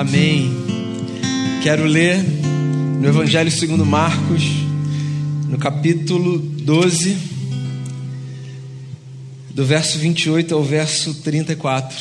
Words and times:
Amém. 0.00 0.50
Quero 1.62 1.84
ler 1.84 2.16
no 2.22 3.06
Evangelho 3.06 3.50
segundo 3.50 3.84
Marcos, 3.84 4.42
no 5.46 5.58
capítulo 5.58 6.38
12, 6.38 7.18
do 9.50 9.62
verso 9.62 9.98
28 9.98 10.54
ao 10.54 10.64
verso 10.64 11.12
34. 11.16 11.98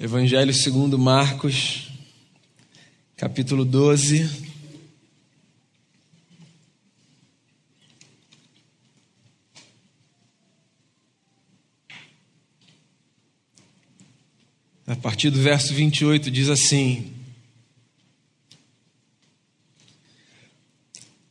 Evangelho 0.00 0.54
segundo 0.54 0.98
Marcos, 0.98 1.90
capítulo 3.14 3.62
12, 3.62 4.51
a 14.92 14.96
partir 14.96 15.30
do 15.30 15.40
verso 15.40 15.72
28, 15.72 16.30
diz 16.30 16.50
assim: 16.50 17.12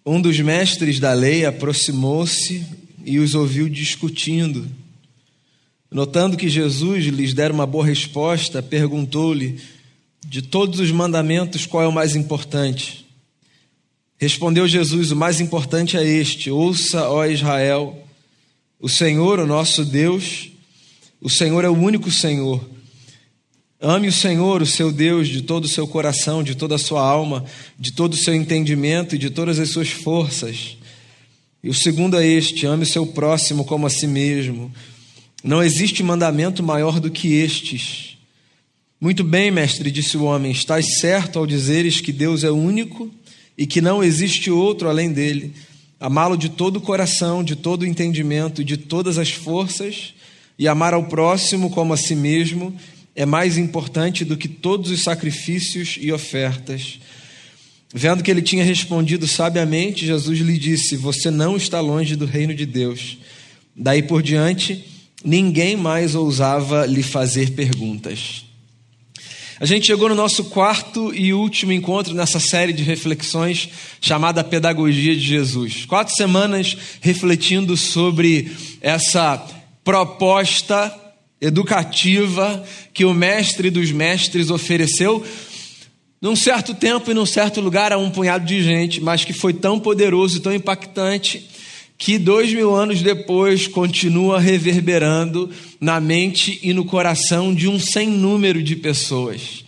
Um 0.03 0.19
dos 0.19 0.39
mestres 0.39 0.99
da 0.99 1.13
lei 1.13 1.45
aproximou-se 1.45 2.65
e 3.05 3.19
os 3.19 3.35
ouviu 3.35 3.69
discutindo. 3.69 4.67
Notando 5.91 6.37
que 6.37 6.49
Jesus 6.49 7.05
lhes 7.05 7.35
dera 7.35 7.53
uma 7.53 7.67
boa 7.67 7.85
resposta, 7.85 8.63
perguntou-lhe: 8.63 9.61
De 10.25 10.41
todos 10.41 10.79
os 10.79 10.89
mandamentos, 10.89 11.67
qual 11.67 11.83
é 11.83 11.87
o 11.87 11.93
mais 11.93 12.15
importante? 12.15 13.05
Respondeu 14.17 14.67
Jesus: 14.67 15.11
O 15.11 15.15
mais 15.15 15.39
importante 15.39 15.97
é 15.97 16.03
este: 16.03 16.49
Ouça, 16.49 17.07
ó 17.07 17.27
Israel, 17.27 18.07
o 18.79 18.89
Senhor, 18.89 19.37
o 19.37 19.45
nosso 19.45 19.85
Deus, 19.85 20.49
o 21.21 21.29
Senhor 21.29 21.63
é 21.63 21.69
o 21.69 21.77
único 21.77 22.09
Senhor. 22.09 22.70
Ame 23.83 24.09
o 24.09 24.13
Senhor, 24.13 24.61
o 24.61 24.65
seu 24.65 24.91
Deus, 24.91 25.27
de 25.27 25.41
todo 25.41 25.65
o 25.65 25.67
seu 25.67 25.87
coração, 25.87 26.43
de 26.43 26.53
toda 26.53 26.75
a 26.75 26.77
sua 26.77 27.01
alma, 27.01 27.43
de 27.79 27.91
todo 27.91 28.13
o 28.13 28.17
seu 28.17 28.35
entendimento 28.35 29.15
e 29.15 29.17
de 29.17 29.31
todas 29.31 29.57
as 29.57 29.69
suas 29.69 29.89
forças. 29.89 30.77
E 31.63 31.67
o 31.67 31.73
segundo 31.73 32.15
é 32.15 32.23
este: 32.23 32.67
ame 32.67 32.83
o 32.83 32.85
seu 32.87 33.07
próximo 33.07 33.65
como 33.65 33.87
a 33.87 33.89
si 33.89 34.05
mesmo. 34.05 34.71
Não 35.43 35.63
existe 35.63 36.03
mandamento 36.03 36.61
maior 36.61 36.99
do 36.99 37.09
que 37.09 37.33
estes. 37.33 38.19
Muito 38.99 39.23
bem, 39.23 39.49
mestre, 39.49 39.89
disse 39.89 40.15
o 40.15 40.25
homem, 40.25 40.51
estás 40.51 40.99
certo 40.99 41.39
ao 41.39 41.47
dizeres 41.47 41.99
que 41.99 42.11
Deus 42.11 42.43
é 42.43 42.51
único 42.51 43.09
e 43.57 43.65
que 43.65 43.81
não 43.81 44.03
existe 44.03 44.51
outro 44.51 44.89
além 44.89 45.11
dele. 45.11 45.55
Amá-lo 45.99 46.37
de 46.37 46.49
todo 46.49 46.77
o 46.77 46.81
coração, 46.81 47.43
de 47.43 47.55
todo 47.55 47.81
o 47.81 47.87
entendimento 47.87 48.63
de 48.63 48.77
todas 48.77 49.17
as 49.17 49.31
forças, 49.31 50.13
e 50.59 50.67
amar 50.67 50.93
ao 50.93 51.05
próximo 51.05 51.71
como 51.71 51.93
a 51.93 51.97
si 51.97 52.13
mesmo 52.13 52.75
é 53.15 53.25
mais 53.25 53.57
importante 53.57 54.23
do 54.23 54.37
que 54.37 54.47
todos 54.47 54.91
os 54.91 55.03
sacrifícios 55.03 55.97
e 55.99 56.11
ofertas. 56.11 56.99
Vendo 57.93 58.23
que 58.23 58.31
ele 58.31 58.41
tinha 58.41 58.63
respondido 58.63 59.27
sabiamente, 59.27 60.05
Jesus 60.05 60.39
lhe 60.39 60.57
disse: 60.57 60.95
Você 60.95 61.29
não 61.29 61.57
está 61.57 61.81
longe 61.81 62.15
do 62.15 62.25
reino 62.25 62.53
de 62.53 62.65
Deus. 62.65 63.17
Daí 63.75 64.01
por 64.01 64.21
diante, 64.21 64.85
ninguém 65.23 65.75
mais 65.75 66.15
ousava 66.15 66.85
lhe 66.85 67.03
fazer 67.03 67.51
perguntas. 67.51 68.45
A 69.59 69.65
gente 69.65 69.85
chegou 69.85 70.09
no 70.09 70.15
nosso 70.15 70.45
quarto 70.45 71.13
e 71.13 71.33
último 71.33 71.71
encontro 71.71 72.15
nessa 72.15 72.39
série 72.39 72.73
de 72.73 72.81
reflexões 72.81 73.69
chamada 73.99 74.43
Pedagogia 74.43 75.13
de 75.13 75.21
Jesus. 75.21 75.85
Quatro 75.85 76.15
semanas 76.15 76.75
refletindo 76.99 77.77
sobre 77.77 78.51
essa 78.81 79.37
proposta 79.83 81.00
educativa 81.41 82.63
que 82.93 83.03
o 83.03 83.13
mestre 83.13 83.69
dos 83.71 83.91
mestres 83.91 84.51
ofereceu 84.51 85.25
num 86.21 86.35
certo 86.35 86.75
tempo 86.75 87.09
e 87.09 87.15
num 87.15 87.25
certo 87.25 87.59
lugar 87.59 87.91
a 87.91 87.97
um 87.97 88.11
punhado 88.11 88.45
de 88.45 88.61
gente, 88.61 89.01
mas 89.01 89.25
que 89.25 89.33
foi 89.33 89.53
tão 89.53 89.79
poderoso 89.79 90.37
e 90.37 90.39
tão 90.39 90.53
impactante 90.53 91.49
que 91.97 92.17
dois 92.17 92.53
mil 92.53 92.75
anos 92.75 93.01
depois 93.01 93.67
continua 93.67 94.39
reverberando 94.39 95.49
na 95.79 95.99
mente 95.99 96.59
e 96.61 96.73
no 96.73 96.85
coração 96.85 97.53
de 97.53 97.67
um 97.67 97.79
sem 97.79 98.07
número 98.07 98.61
de 98.61 98.75
pessoas. 98.75 99.60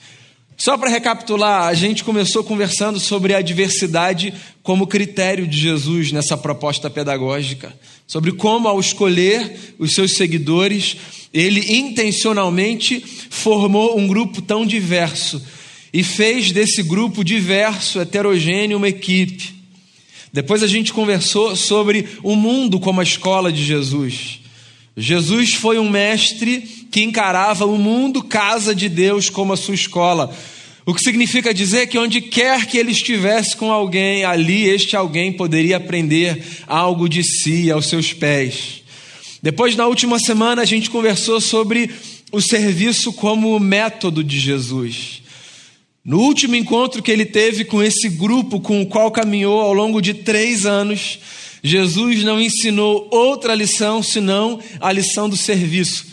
Só 0.58 0.78
para 0.78 0.90
recapitular, 0.90 1.68
a 1.68 1.74
gente 1.74 2.04
começou 2.04 2.44
conversando 2.44 3.00
sobre 3.00 3.34
a 3.34 3.42
diversidade 3.42 4.34
como 4.62 4.88
critério 4.88 5.48
de 5.48 5.60
Jesus 5.60 6.12
nessa 6.12 6.38
proposta 6.38 6.90
pedagógica, 6.90 7.74
sobre 8.06 8.32
como, 8.32 8.68
ao 8.68 8.80
escolher 8.80 9.76
os 9.80 9.94
seus 9.94 10.14
seguidores, 10.14 10.96
ele 11.34 11.76
intencionalmente 11.76 13.04
formou 13.30 13.98
um 13.98 14.08
grupo 14.08 14.42
tão 14.42 14.66
diverso 14.66 15.42
e 15.92 16.04
fez 16.04 16.52
desse 16.52 16.84
grupo 16.84 17.24
diverso, 17.24 18.00
heterogêneo, 18.00 18.78
uma 18.78 18.90
equipe. 18.90 19.54
Depois 20.32 20.64
a 20.64 20.68
gente 20.68 20.94
conversou 20.94 21.56
sobre 21.56 22.08
o 22.24 22.36
mundo 22.36 22.80
como 22.80 23.00
a 23.00 23.04
escola 23.04 23.52
de 23.52 23.64
Jesus. 23.64 24.43
Jesus 24.96 25.56
foi 25.56 25.80
um 25.80 25.90
mestre 25.90 26.62
que 26.92 27.02
encarava 27.02 27.66
o 27.66 27.78
mundo, 27.78 28.24
casa 28.24 28.76
de 28.76 28.88
Deus, 28.88 29.30
como 29.30 29.54
a 29.54 29.58
sua 29.58 29.74
escola. 29.74 30.36
O 30.86 30.94
que 30.94 31.02
significa 31.02 31.54
dizer 31.54 31.88
que 31.88 31.98
onde 31.98 32.22
quer 32.22 32.66
que 32.66 32.78
ele 32.78 32.92
estivesse 32.92 33.56
com 33.56 33.72
alguém, 33.72 34.24
ali 34.26 34.66
este 34.66 34.96
alguém 34.96 35.32
poderia 35.32 35.78
aprender 35.78 36.46
algo 36.68 37.08
de 37.08 37.24
si 37.24 37.72
aos 37.72 37.88
seus 37.88 38.14
pés. 38.14 38.84
Depois, 39.42 39.76
na 39.76 39.88
última 39.88 40.20
semana, 40.20 40.62
a 40.62 40.66
gente 40.66 40.90
conversou 40.90 41.42
sobre 41.42 41.90
o 42.32 42.42
serviço 42.42 43.14
como 43.14 43.60
método 43.60 44.24
de 44.24 44.40
Jesus. 44.40 45.22
No 46.06 46.20
último 46.20 46.56
encontro 46.56 47.02
que 47.02 47.12
ele 47.12 47.26
teve 47.26 47.64
com 47.64 47.82
esse 47.82 48.10
grupo 48.10 48.60
com 48.60 48.82
o 48.82 48.86
qual 48.86 49.10
caminhou 49.10 49.62
ao 49.62 49.74
longo 49.74 50.02
de 50.02 50.14
três 50.14 50.66
anos, 50.66 51.20
Jesus 51.64 52.24
não 52.24 52.42
ensinou 52.42 53.08
outra 53.10 53.56
lição 53.56 54.04
senão 54.04 54.60
a 54.82 54.92
lição 54.92 55.30
do 55.30 55.38
serviço, 55.38 56.08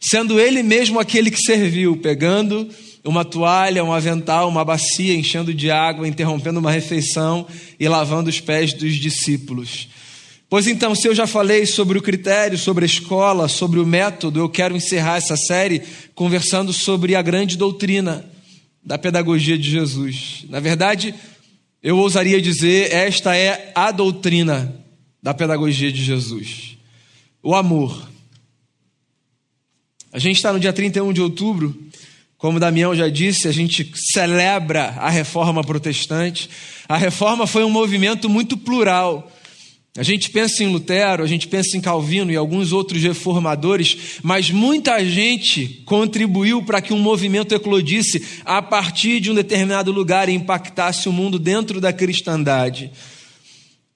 sendo 0.00 0.38
ele 0.38 0.62
mesmo 0.62 1.00
aquele 1.00 1.32
que 1.32 1.42
serviu, 1.42 1.96
pegando 1.96 2.68
uma 3.04 3.24
toalha, 3.24 3.84
um 3.84 3.92
avental, 3.92 4.48
uma 4.48 4.64
bacia, 4.64 5.14
enchendo 5.14 5.52
de 5.52 5.68
água, 5.68 6.06
interrompendo 6.06 6.60
uma 6.60 6.70
refeição 6.70 7.44
e 7.78 7.88
lavando 7.88 8.30
os 8.30 8.38
pés 8.38 8.72
dos 8.72 8.94
discípulos. 8.94 9.88
Pois 10.48 10.68
então, 10.68 10.94
se 10.94 11.08
eu 11.08 11.14
já 11.14 11.26
falei 11.26 11.66
sobre 11.66 11.98
o 11.98 12.02
critério, 12.02 12.56
sobre 12.56 12.84
a 12.84 12.86
escola, 12.86 13.48
sobre 13.48 13.80
o 13.80 13.86
método, 13.86 14.38
eu 14.38 14.48
quero 14.48 14.76
encerrar 14.76 15.16
essa 15.16 15.36
série 15.36 15.82
conversando 16.14 16.72
sobre 16.72 17.16
a 17.16 17.22
grande 17.22 17.58
doutrina 17.58 18.24
da 18.84 18.96
pedagogia 18.96 19.58
de 19.58 19.68
Jesus. 19.68 20.44
Na 20.48 20.60
verdade, 20.60 21.12
eu 21.82 21.98
ousaria 21.98 22.40
dizer, 22.40 22.92
esta 22.92 23.36
é 23.36 23.72
a 23.74 23.90
doutrina 23.90 24.83
da 25.24 25.32
pedagogia 25.34 25.90
de 25.90 26.04
Jesus: 26.04 26.76
o 27.42 27.54
amor. 27.54 28.10
A 30.12 30.18
gente 30.20 30.36
está 30.36 30.52
no 30.52 30.60
dia 30.60 30.72
31 30.72 31.12
de 31.12 31.20
outubro, 31.20 31.76
como 32.38 32.60
Damião 32.60 32.94
já 32.94 33.08
disse, 33.08 33.48
a 33.48 33.52
gente 33.52 33.90
celebra 34.12 34.90
a 34.98 35.10
reforma 35.10 35.64
protestante. 35.64 36.48
A 36.88 36.96
reforma 36.96 37.48
foi 37.48 37.64
um 37.64 37.70
movimento 37.70 38.28
muito 38.28 38.56
plural 38.56 39.28
a 39.96 40.02
gente 40.02 40.28
pensa 40.28 40.64
em 40.64 40.72
Lutero, 40.72 41.22
a 41.22 41.26
gente 41.26 41.46
pensa 41.46 41.76
em 41.76 41.80
Calvino 41.80 42.32
e 42.32 42.36
alguns 42.36 42.72
outros 42.72 43.00
reformadores, 43.00 44.18
mas 44.24 44.50
muita 44.50 45.04
gente 45.04 45.82
contribuiu 45.84 46.64
para 46.64 46.82
que 46.82 46.92
um 46.92 46.98
movimento 46.98 47.54
eclodisse 47.54 48.20
a 48.44 48.60
partir 48.60 49.20
de 49.20 49.30
um 49.30 49.34
determinado 49.34 49.92
lugar 49.92 50.28
e 50.28 50.32
impactasse 50.32 51.08
o 51.08 51.12
mundo 51.12 51.38
dentro 51.38 51.80
da 51.80 51.92
cristandade. 51.92 52.90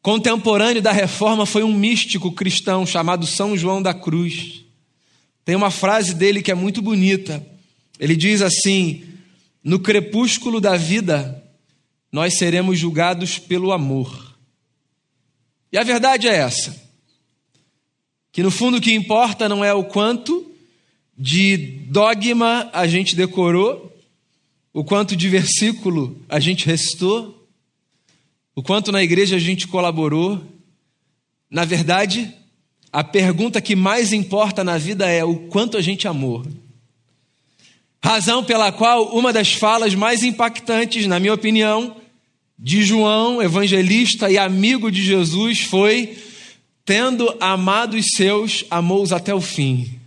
Contemporâneo 0.09 0.81
da 0.81 0.91
reforma 0.91 1.45
foi 1.45 1.63
um 1.63 1.75
místico 1.75 2.33
cristão 2.33 2.87
chamado 2.87 3.27
São 3.27 3.55
João 3.59 3.83
da 3.83 3.93
Cruz. 3.93 4.65
Tem 5.45 5.55
uma 5.55 5.71
frase 5.71 6.15
dele 6.15 6.41
que 6.41 6.51
é 6.51 6.55
muito 6.55 6.81
bonita. 6.81 7.47
Ele 8.01 8.17
diz 8.17 8.41
assim: 8.41 9.05
No 9.63 9.79
crepúsculo 9.79 10.63
da 10.63 10.79
vida, 10.79 11.45
nós 12.11 12.39
seremos 12.39 12.79
julgados 12.79 13.39
pelo 13.39 13.71
amor. 13.71 14.35
E 15.71 15.77
a 15.77 15.85
verdade 15.85 16.27
é 16.27 16.37
essa: 16.37 16.75
que 18.33 18.43
no 18.43 18.51
fundo 18.51 18.79
o 18.79 18.81
que 18.81 18.95
importa 18.95 19.47
não 19.47 19.63
é 19.63 19.75
o 19.75 19.85
quanto 19.85 20.51
de 21.19 21.59
dogma 21.87 22.71
a 22.73 22.87
gente 22.87 23.15
decorou, 23.15 23.95
o 24.73 24.83
quanto 24.83 25.15
de 25.15 25.29
versículo 25.29 26.19
a 26.31 26.41
gente 26.41 26.65
restou, 26.65 27.38
o 28.59 28.63
quanto 28.63 28.91
na 28.91 29.01
igreja 29.01 29.37
a 29.37 29.39
gente 29.39 29.69
colaborou. 29.69 30.43
Na 31.49 31.65
verdade, 31.65 32.35
a 32.93 33.05
pergunta 33.05 33.61
que 33.61 33.77
mais 33.77 34.13
importa 34.13 34.65
na 34.65 34.77
vida 34.77 35.09
é 35.09 35.23
o 35.23 35.47
quanto 35.47 35.77
a 35.77 35.81
gente 35.81 36.09
amou. 36.09 36.45
Razão 38.03 38.43
pela 38.43 38.73
qual 38.73 39.17
uma 39.17 39.33
das 39.33 39.53
falas 39.53 39.95
mais 39.95 40.25
impactantes, 40.25 41.07
na 41.07 41.21
minha 41.21 41.35
opinião, 41.35 41.99
de 42.59 42.83
João, 42.83 43.41
evangelista 43.41 44.29
e 44.29 44.37
amigo 44.37 44.91
de 44.91 45.05
Jesus, 45.05 45.61
foi: 45.61 46.19
tendo 46.85 47.33
amado 47.39 47.97
os 47.97 48.07
seus, 48.17 48.65
amou-os 48.69 49.13
até 49.13 49.33
o 49.33 49.41
fim. 49.41 49.98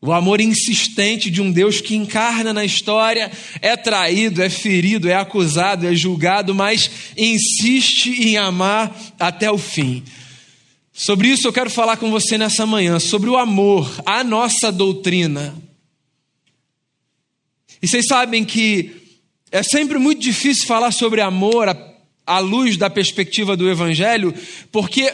O 0.00 0.12
amor 0.12 0.40
insistente 0.40 1.28
de 1.28 1.42
um 1.42 1.50
Deus 1.50 1.80
que 1.80 1.96
encarna 1.96 2.52
na 2.52 2.64
história, 2.64 3.32
é 3.60 3.76
traído, 3.76 4.40
é 4.40 4.48
ferido, 4.48 5.08
é 5.08 5.14
acusado, 5.14 5.86
é 5.86 5.94
julgado, 5.94 6.54
mas 6.54 6.88
insiste 7.16 8.10
em 8.22 8.36
amar 8.36 8.96
até 9.18 9.50
o 9.50 9.58
fim. 9.58 10.04
Sobre 10.92 11.28
isso 11.28 11.48
eu 11.48 11.52
quero 11.52 11.68
falar 11.68 11.96
com 11.96 12.10
você 12.10 12.38
nessa 12.38 12.64
manhã, 12.64 13.00
sobre 13.00 13.28
o 13.28 13.36
amor, 13.36 13.90
a 14.06 14.22
nossa 14.22 14.70
doutrina. 14.70 15.54
E 17.82 17.88
vocês 17.88 18.06
sabem 18.06 18.44
que 18.44 18.90
é 19.50 19.62
sempre 19.62 19.98
muito 19.98 20.20
difícil 20.20 20.66
falar 20.66 20.92
sobre 20.92 21.20
amor 21.20 21.68
à 22.24 22.38
luz 22.38 22.76
da 22.76 22.88
perspectiva 22.88 23.56
do 23.56 23.68
Evangelho, 23.68 24.32
porque 24.70 25.12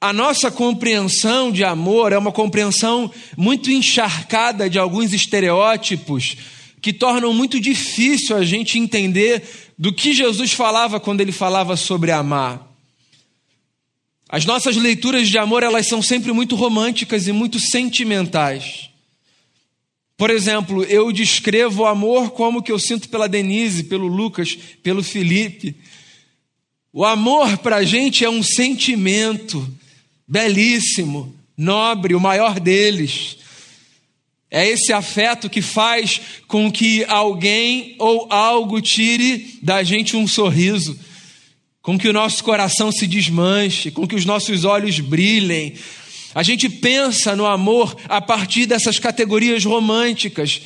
a 0.00 0.12
nossa 0.12 0.50
compreensão 0.50 1.52
de 1.52 1.62
amor 1.62 2.12
é 2.12 2.16
uma 2.16 2.32
compreensão 2.32 3.12
muito 3.36 3.70
encharcada 3.70 4.70
de 4.70 4.78
alguns 4.78 5.12
estereótipos 5.12 6.36
que 6.80 6.92
tornam 6.92 7.34
muito 7.34 7.60
difícil 7.60 8.34
a 8.34 8.44
gente 8.44 8.78
entender 8.78 9.42
do 9.78 9.92
que 9.92 10.14
Jesus 10.14 10.52
falava 10.52 10.98
quando 10.98 11.20
ele 11.20 11.32
falava 11.32 11.76
sobre 11.76 12.10
amar. 12.10 12.66
As 14.26 14.46
nossas 14.46 14.76
leituras 14.76 15.28
de 15.28 15.36
amor, 15.36 15.62
elas 15.62 15.86
são 15.86 16.00
sempre 16.00 16.32
muito 16.32 16.56
românticas 16.56 17.26
e 17.26 17.32
muito 17.32 17.58
sentimentais. 17.58 18.88
Por 20.16 20.30
exemplo, 20.30 20.84
eu 20.84 21.10
descrevo 21.12 21.82
o 21.82 21.86
amor 21.86 22.30
como 22.30 22.62
que 22.62 22.70
eu 22.72 22.78
sinto 22.78 23.08
pela 23.08 23.28
Denise, 23.28 23.84
pelo 23.84 24.06
Lucas, 24.06 24.56
pelo 24.82 25.02
Felipe. 25.02 25.76
O 26.92 27.04
amor 27.04 27.58
para 27.58 27.76
a 27.76 27.84
gente 27.84 28.24
é 28.24 28.30
um 28.30 28.42
sentimento, 28.42 29.66
belíssimo, 30.30 31.34
nobre, 31.58 32.14
o 32.14 32.20
maior 32.20 32.60
deles. 32.60 33.38
É 34.48 34.68
esse 34.68 34.92
afeto 34.92 35.50
que 35.50 35.60
faz 35.60 36.20
com 36.46 36.70
que 36.70 37.04
alguém 37.04 37.96
ou 37.98 38.28
algo 38.30 38.80
tire 38.80 39.58
da 39.60 39.82
gente 39.82 40.16
um 40.16 40.28
sorriso, 40.28 40.98
com 41.82 41.98
que 41.98 42.08
o 42.08 42.12
nosso 42.12 42.44
coração 42.44 42.92
se 42.92 43.08
desmanche, 43.08 43.90
com 43.90 44.06
que 44.06 44.14
os 44.14 44.24
nossos 44.24 44.64
olhos 44.64 45.00
brilhem. 45.00 45.74
A 46.32 46.44
gente 46.44 46.68
pensa 46.68 47.34
no 47.34 47.46
amor 47.46 47.96
a 48.08 48.20
partir 48.20 48.66
dessas 48.66 49.00
categorias 49.00 49.64
românticas. 49.64 50.62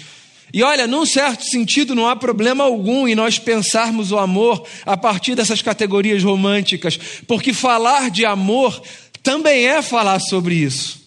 E 0.53 0.63
olha, 0.63 0.87
num 0.87 1.07
certo 1.07 1.43
sentido, 1.45 1.95
não 1.95 2.07
há 2.07 2.15
problema 2.15 2.65
algum 2.65 3.09
em 3.09 3.15
nós 3.15 3.39
pensarmos 3.39 4.13
o 4.13 4.19
amor 4.19 4.65
a 4.85 4.97
partir 4.97 5.35
dessas 5.35 5.61
categorias 5.63 6.23
românticas, 6.23 6.99
porque 7.27 7.53
falar 7.53 8.11
de 8.11 8.25
amor 8.25 8.81
também 9.25 9.67
é 9.67 9.83
falar 9.83 10.21
sobre 10.21 10.55
isso. 10.55 11.03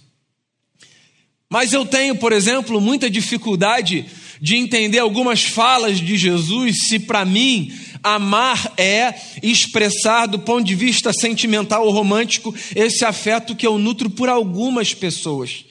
Mas 1.49 1.71
eu 1.71 1.85
tenho, 1.85 2.15
por 2.15 2.33
exemplo, 2.33 2.81
muita 2.81 3.09
dificuldade 3.09 4.05
de 4.41 4.55
entender 4.55 4.99
algumas 4.99 5.43
falas 5.43 5.99
de 5.99 6.17
Jesus 6.17 6.87
se 6.89 6.99
para 6.99 7.23
mim 7.23 7.71
amar 8.03 8.73
é 8.77 9.13
expressar 9.41 10.25
do 10.25 10.39
ponto 10.39 10.65
de 10.65 10.75
vista 10.75 11.13
sentimental 11.13 11.85
ou 11.85 11.91
romântico 11.91 12.53
esse 12.75 13.05
afeto 13.05 13.55
que 13.55 13.65
eu 13.65 13.77
nutro 13.77 14.09
por 14.09 14.29
algumas 14.29 14.93
pessoas. 14.93 15.65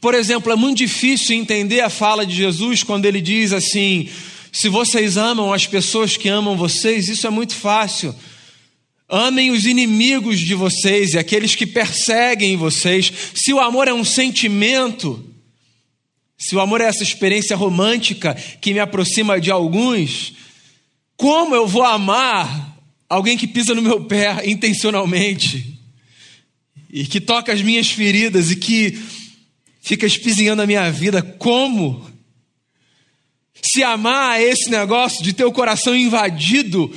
Por 0.00 0.14
exemplo, 0.14 0.52
é 0.52 0.56
muito 0.56 0.78
difícil 0.78 1.36
entender 1.36 1.80
a 1.80 1.88
fala 1.88 2.26
de 2.26 2.34
Jesus 2.34 2.82
quando 2.82 3.06
ele 3.06 3.20
diz 3.20 3.52
assim: 3.52 4.08
se 4.52 4.68
vocês 4.68 5.16
amam 5.16 5.52
as 5.52 5.66
pessoas 5.66 6.16
que 6.16 6.28
amam 6.28 6.56
vocês, 6.56 7.08
isso 7.08 7.26
é 7.26 7.30
muito 7.30 7.54
fácil. 7.54 8.14
Amem 9.08 9.52
os 9.52 9.64
inimigos 9.64 10.40
de 10.40 10.54
vocês 10.54 11.14
e 11.14 11.18
aqueles 11.18 11.54
que 11.54 11.66
perseguem 11.66 12.56
vocês. 12.56 13.12
Se 13.34 13.52
o 13.52 13.60
amor 13.60 13.86
é 13.86 13.94
um 13.94 14.04
sentimento, 14.04 15.24
se 16.36 16.56
o 16.56 16.60
amor 16.60 16.80
é 16.80 16.86
essa 16.86 17.04
experiência 17.04 17.56
romântica 17.56 18.34
que 18.60 18.72
me 18.72 18.80
aproxima 18.80 19.40
de 19.40 19.48
alguns, 19.48 20.32
como 21.16 21.54
eu 21.54 21.68
vou 21.68 21.84
amar 21.84 22.76
alguém 23.08 23.38
que 23.38 23.46
pisa 23.46 23.76
no 23.76 23.82
meu 23.82 24.04
pé 24.04 24.42
intencionalmente 24.50 25.78
e 26.90 27.06
que 27.06 27.20
toca 27.20 27.52
as 27.52 27.62
minhas 27.62 27.88
feridas 27.88 28.50
e 28.50 28.56
que 28.56 29.00
fica 29.80 30.04
espizinhando 30.04 30.62
a 30.62 30.66
minha 30.66 30.90
vida? 30.90 31.22
Como? 31.22 32.10
Se 33.62 33.84
amar 33.84 34.40
é 34.40 34.44
esse 34.44 34.68
negócio 34.68 35.22
de 35.22 35.32
ter 35.32 35.44
o 35.44 35.52
coração 35.52 35.94
invadido 35.94 36.92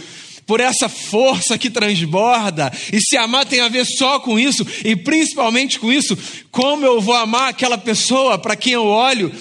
por 0.49 0.59
essa 0.59 0.89
força 0.89 1.59
que 1.59 1.69
transborda. 1.69 2.73
E 2.91 2.99
se 2.99 3.15
amar 3.15 3.45
tem 3.45 3.59
a 3.59 3.69
ver 3.69 3.85
só 3.85 4.19
com 4.19 4.39
isso, 4.39 4.65
e 4.83 4.95
principalmente 4.95 5.79
com 5.79 5.93
isso, 5.93 6.17
como 6.49 6.83
eu 6.83 6.99
vou 6.99 7.13
amar 7.13 7.49
aquela 7.49 7.77
pessoa 7.77 8.35
para 8.35 8.55
quem 8.55 8.73
eu 8.73 8.83
olho 8.83 9.31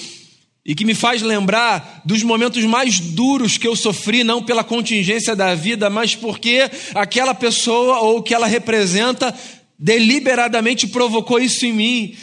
e 0.67 0.75
que 0.75 0.85
me 0.85 0.95
faz 0.95 1.23
lembrar 1.23 2.03
dos 2.05 2.23
momentos 2.23 2.63
mais 2.65 3.01
duros 3.01 3.57
que 3.57 3.67
eu 3.67 3.75
sofri, 3.75 4.23
não 4.23 4.43
pela 4.43 4.63
contingência 4.63 5.35
da 5.35 5.55
vida, 5.55 5.89
mas 5.89 6.15
porque 6.15 6.71
aquela 6.95 7.33
pessoa 7.33 8.01
ou 8.01 8.19
o 8.19 8.23
que 8.23 8.35
ela 8.35 8.47
representa 8.47 9.35
deliberadamente 9.79 10.87
provocou 10.89 11.41
isso 11.41 11.65
em 11.65 11.73
mim. 11.73 12.17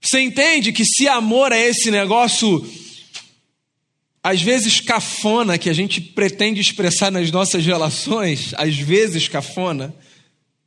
Você 0.00 0.20
entende 0.20 0.70
que 0.72 0.84
se 0.84 1.08
amor 1.08 1.50
é 1.50 1.68
esse 1.68 1.90
negócio 1.90 2.64
às 4.22 4.42
vezes 4.42 4.80
cafona 4.80 5.56
que 5.56 5.70
a 5.70 5.72
gente 5.72 6.00
pretende 6.00 6.60
expressar 6.60 7.10
nas 7.10 7.30
nossas 7.30 7.64
relações, 7.64 8.52
às 8.56 8.76
vezes 8.76 9.28
cafona, 9.28 9.94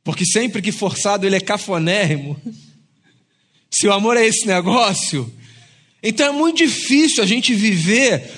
porque 0.02 0.26
sempre 0.26 0.60
que 0.60 0.72
forçado 0.72 1.26
ele 1.26 1.36
é 1.36 1.40
cafonérrimo. 1.40 2.40
Se 3.70 3.86
o 3.86 3.92
amor 3.92 4.16
é 4.16 4.26
esse 4.26 4.46
negócio, 4.46 5.32
então 6.02 6.26
é 6.26 6.32
muito 6.32 6.58
difícil 6.58 7.22
a 7.22 7.26
gente 7.26 7.54
viver 7.54 8.30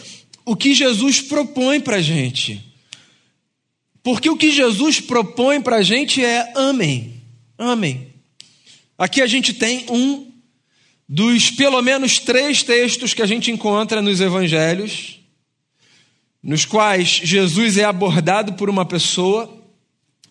o 0.44 0.54
que 0.54 0.74
Jesus 0.74 1.20
propõe 1.20 1.80
para 1.80 1.96
a 1.96 2.02
gente. 2.02 2.62
Porque 4.02 4.30
o 4.30 4.36
que 4.36 4.52
Jesus 4.52 5.00
propõe 5.00 5.60
para 5.60 5.76
a 5.76 5.82
gente 5.82 6.24
é 6.24 6.52
amém, 6.54 7.20
amém. 7.58 8.08
Aqui 8.96 9.20
a 9.20 9.26
gente 9.26 9.52
tem 9.52 9.84
um 9.90 10.25
dos 11.08 11.50
pelo 11.50 11.80
menos 11.82 12.18
três 12.18 12.62
textos 12.62 13.14
que 13.14 13.22
a 13.22 13.26
gente 13.26 13.50
encontra 13.50 14.02
nos 14.02 14.20
evangelhos, 14.20 15.20
nos 16.42 16.64
quais 16.64 17.20
Jesus 17.22 17.76
é 17.76 17.84
abordado 17.84 18.54
por 18.54 18.68
uma 18.68 18.84
pessoa 18.84 19.52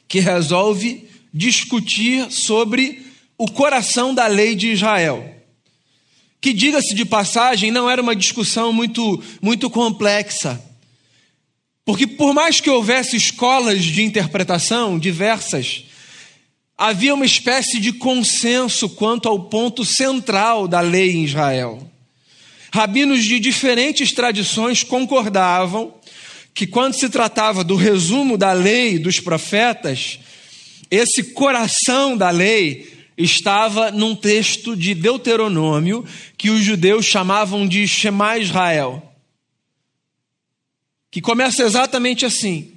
que 0.07 0.19
resolve 0.19 1.07
discutir 1.33 2.31
sobre 2.31 3.05
o 3.37 3.49
coração 3.51 4.13
da 4.13 4.27
lei 4.27 4.55
de 4.55 4.71
Israel. 4.71 5.33
Que, 6.39 6.53
diga-se 6.53 6.93
de 6.93 7.03
passagem, 7.03 7.71
não 7.71 7.89
era 7.89 8.01
uma 8.01 8.15
discussão 8.15 8.71
muito, 8.71 9.21
muito 9.41 9.69
complexa. 9.69 10.63
Porque, 11.83 12.07
por 12.07 12.33
mais 12.33 12.61
que 12.61 12.69
houvesse 12.69 13.15
escolas 13.15 13.83
de 13.83 14.01
interpretação 14.01 14.97
diversas, 14.97 15.85
havia 16.77 17.13
uma 17.13 17.25
espécie 17.25 17.79
de 17.79 17.93
consenso 17.93 18.89
quanto 18.89 19.29
ao 19.29 19.39
ponto 19.45 19.85
central 19.85 20.67
da 20.67 20.81
lei 20.81 21.11
em 21.11 21.23
Israel. 21.23 21.89
Rabinos 22.73 23.23
de 23.23 23.39
diferentes 23.39 24.11
tradições 24.11 24.83
concordavam 24.83 25.93
que, 26.53 26.67
quando 26.67 26.93
se 26.93 27.09
tratava 27.09 27.63
do 27.63 27.75
resumo 27.75 28.37
da 28.37 28.51
lei 28.51 28.99
dos 28.99 29.19
profetas, 29.19 30.19
esse 30.91 31.23
coração 31.23 32.17
da 32.17 32.29
lei 32.29 32.93
estava 33.17 33.91
num 33.91 34.13
texto 34.13 34.75
de 34.75 34.93
Deuteronômio 34.93 36.05
que 36.37 36.49
os 36.49 36.61
judeus 36.61 37.05
chamavam 37.05 37.65
de 37.65 37.87
Shema 37.87 38.37
Israel, 38.37 39.01
que 41.09 41.21
começa 41.21 41.63
exatamente 41.63 42.25
assim: 42.25 42.73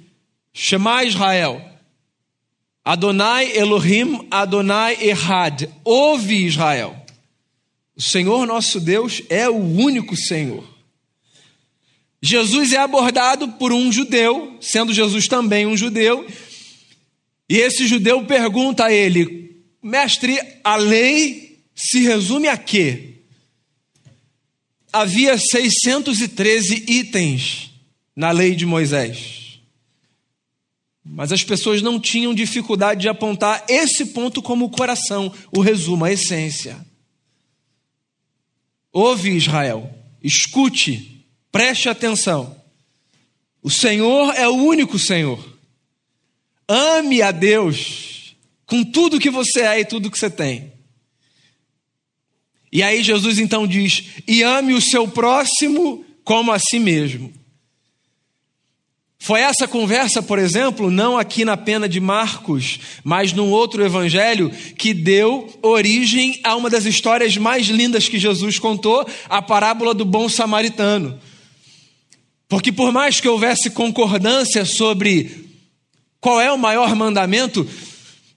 Shema 0.53 1.03
Israel, 1.03 1.68
Adonai 2.89 3.55
Elohim, 3.55 4.25
Adonai 4.31 4.97
Errad. 4.99 5.69
Ouve 5.85 6.47
Israel. 6.47 6.95
O 7.95 8.01
Senhor 8.01 8.47
nosso 8.47 8.79
Deus 8.79 9.21
é 9.29 9.47
o 9.47 9.57
único 9.57 10.17
Senhor. 10.17 10.67
Jesus 12.19 12.73
é 12.73 12.77
abordado 12.77 13.47
por 13.47 13.71
um 13.71 13.91
judeu, 13.91 14.57
sendo 14.59 14.91
Jesus 14.91 15.27
também 15.27 15.67
um 15.67 15.77
judeu, 15.77 16.25
e 17.47 17.57
esse 17.57 17.85
judeu 17.85 18.25
pergunta 18.25 18.85
a 18.85 18.91
ele: 18.91 19.61
Mestre, 19.83 20.39
a 20.63 20.75
lei 20.75 21.59
se 21.75 21.99
resume 21.99 22.47
a 22.47 22.57
quê? 22.57 23.17
Havia 24.91 25.37
613 25.37 26.85
itens 26.87 27.69
na 28.15 28.31
lei 28.31 28.55
de 28.55 28.65
Moisés. 28.65 29.48
Mas 31.11 31.31
as 31.31 31.43
pessoas 31.43 31.81
não 31.81 31.99
tinham 31.99 32.35
dificuldade 32.35 33.01
de 33.01 33.09
apontar 33.09 33.65
esse 33.67 34.05
ponto 34.07 34.43
como 34.43 34.65
o 34.65 34.69
coração, 34.69 35.33
o 35.51 35.59
resumo, 35.59 36.05
a 36.05 36.11
essência. 36.11 36.77
Ouve, 38.93 39.31
Israel, 39.31 39.91
escute, 40.23 41.25
preste 41.51 41.89
atenção. 41.89 42.55
O 43.61 43.71
Senhor 43.71 44.33
é 44.35 44.47
o 44.47 44.53
único 44.53 44.99
Senhor. 44.99 45.43
Ame 46.67 47.23
a 47.23 47.31
Deus 47.31 48.35
com 48.67 48.83
tudo 48.83 49.19
que 49.19 49.31
você 49.31 49.61
é 49.61 49.79
e 49.79 49.85
tudo 49.85 50.11
que 50.11 50.19
você 50.19 50.29
tem. 50.29 50.71
E 52.71 52.83
aí 52.83 53.01
Jesus 53.01 53.39
então 53.39 53.65
diz: 53.65 54.03
e 54.27 54.43
ame 54.43 54.73
o 54.73 54.81
seu 54.81 55.07
próximo 55.07 56.05
como 56.23 56.51
a 56.51 56.59
si 56.59 56.77
mesmo. 56.77 57.33
Foi 59.21 59.41
essa 59.41 59.67
conversa, 59.67 60.23
por 60.23 60.39
exemplo, 60.39 60.89
não 60.89 61.17
aqui 61.17 61.43
na 61.43 61.57
pena 61.57 61.89
de 61.89 61.99
Marcos, 61.99 62.79
mas 63.03 63.33
num 63.33 63.51
outro 63.51 63.83
evangelho, 63.83 64.49
que 64.77 64.93
deu 64.93 65.59
origem 65.61 66.39
a 66.41 66.55
uma 66.55 66.69
das 66.69 66.85
histórias 66.85 67.35
mais 67.35 67.67
lindas 67.67 68.07
que 68.07 68.17
Jesus 68.17 68.57
contou, 68.57 69.05
a 69.27 69.41
parábola 69.41 69.93
do 69.93 70.05
bom 70.05 70.29
samaritano. 70.29 71.19
Porque 72.47 72.71
por 72.71 72.93
mais 72.93 73.19
que 73.19 73.27
houvesse 73.27 73.69
concordância 73.69 74.63
sobre 74.63 75.49
qual 76.21 76.39
é 76.39 76.51
o 76.51 76.57
maior 76.57 76.95
mandamento, 76.95 77.67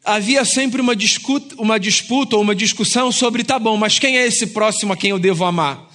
havia 0.04 0.44
sempre 0.44 0.80
uma 0.80 0.96
disputa, 0.96 1.54
uma 1.58 1.78
disputa 1.78 2.34
ou 2.34 2.42
uma 2.42 2.56
discussão 2.56 3.12
sobre, 3.12 3.44
tá 3.44 3.58
bom, 3.58 3.76
mas 3.76 4.00
quem 4.00 4.18
é 4.18 4.26
esse 4.26 4.48
próximo 4.48 4.92
a 4.92 4.96
quem 4.96 5.10
eu 5.10 5.18
devo 5.18 5.44
amar? 5.44 5.88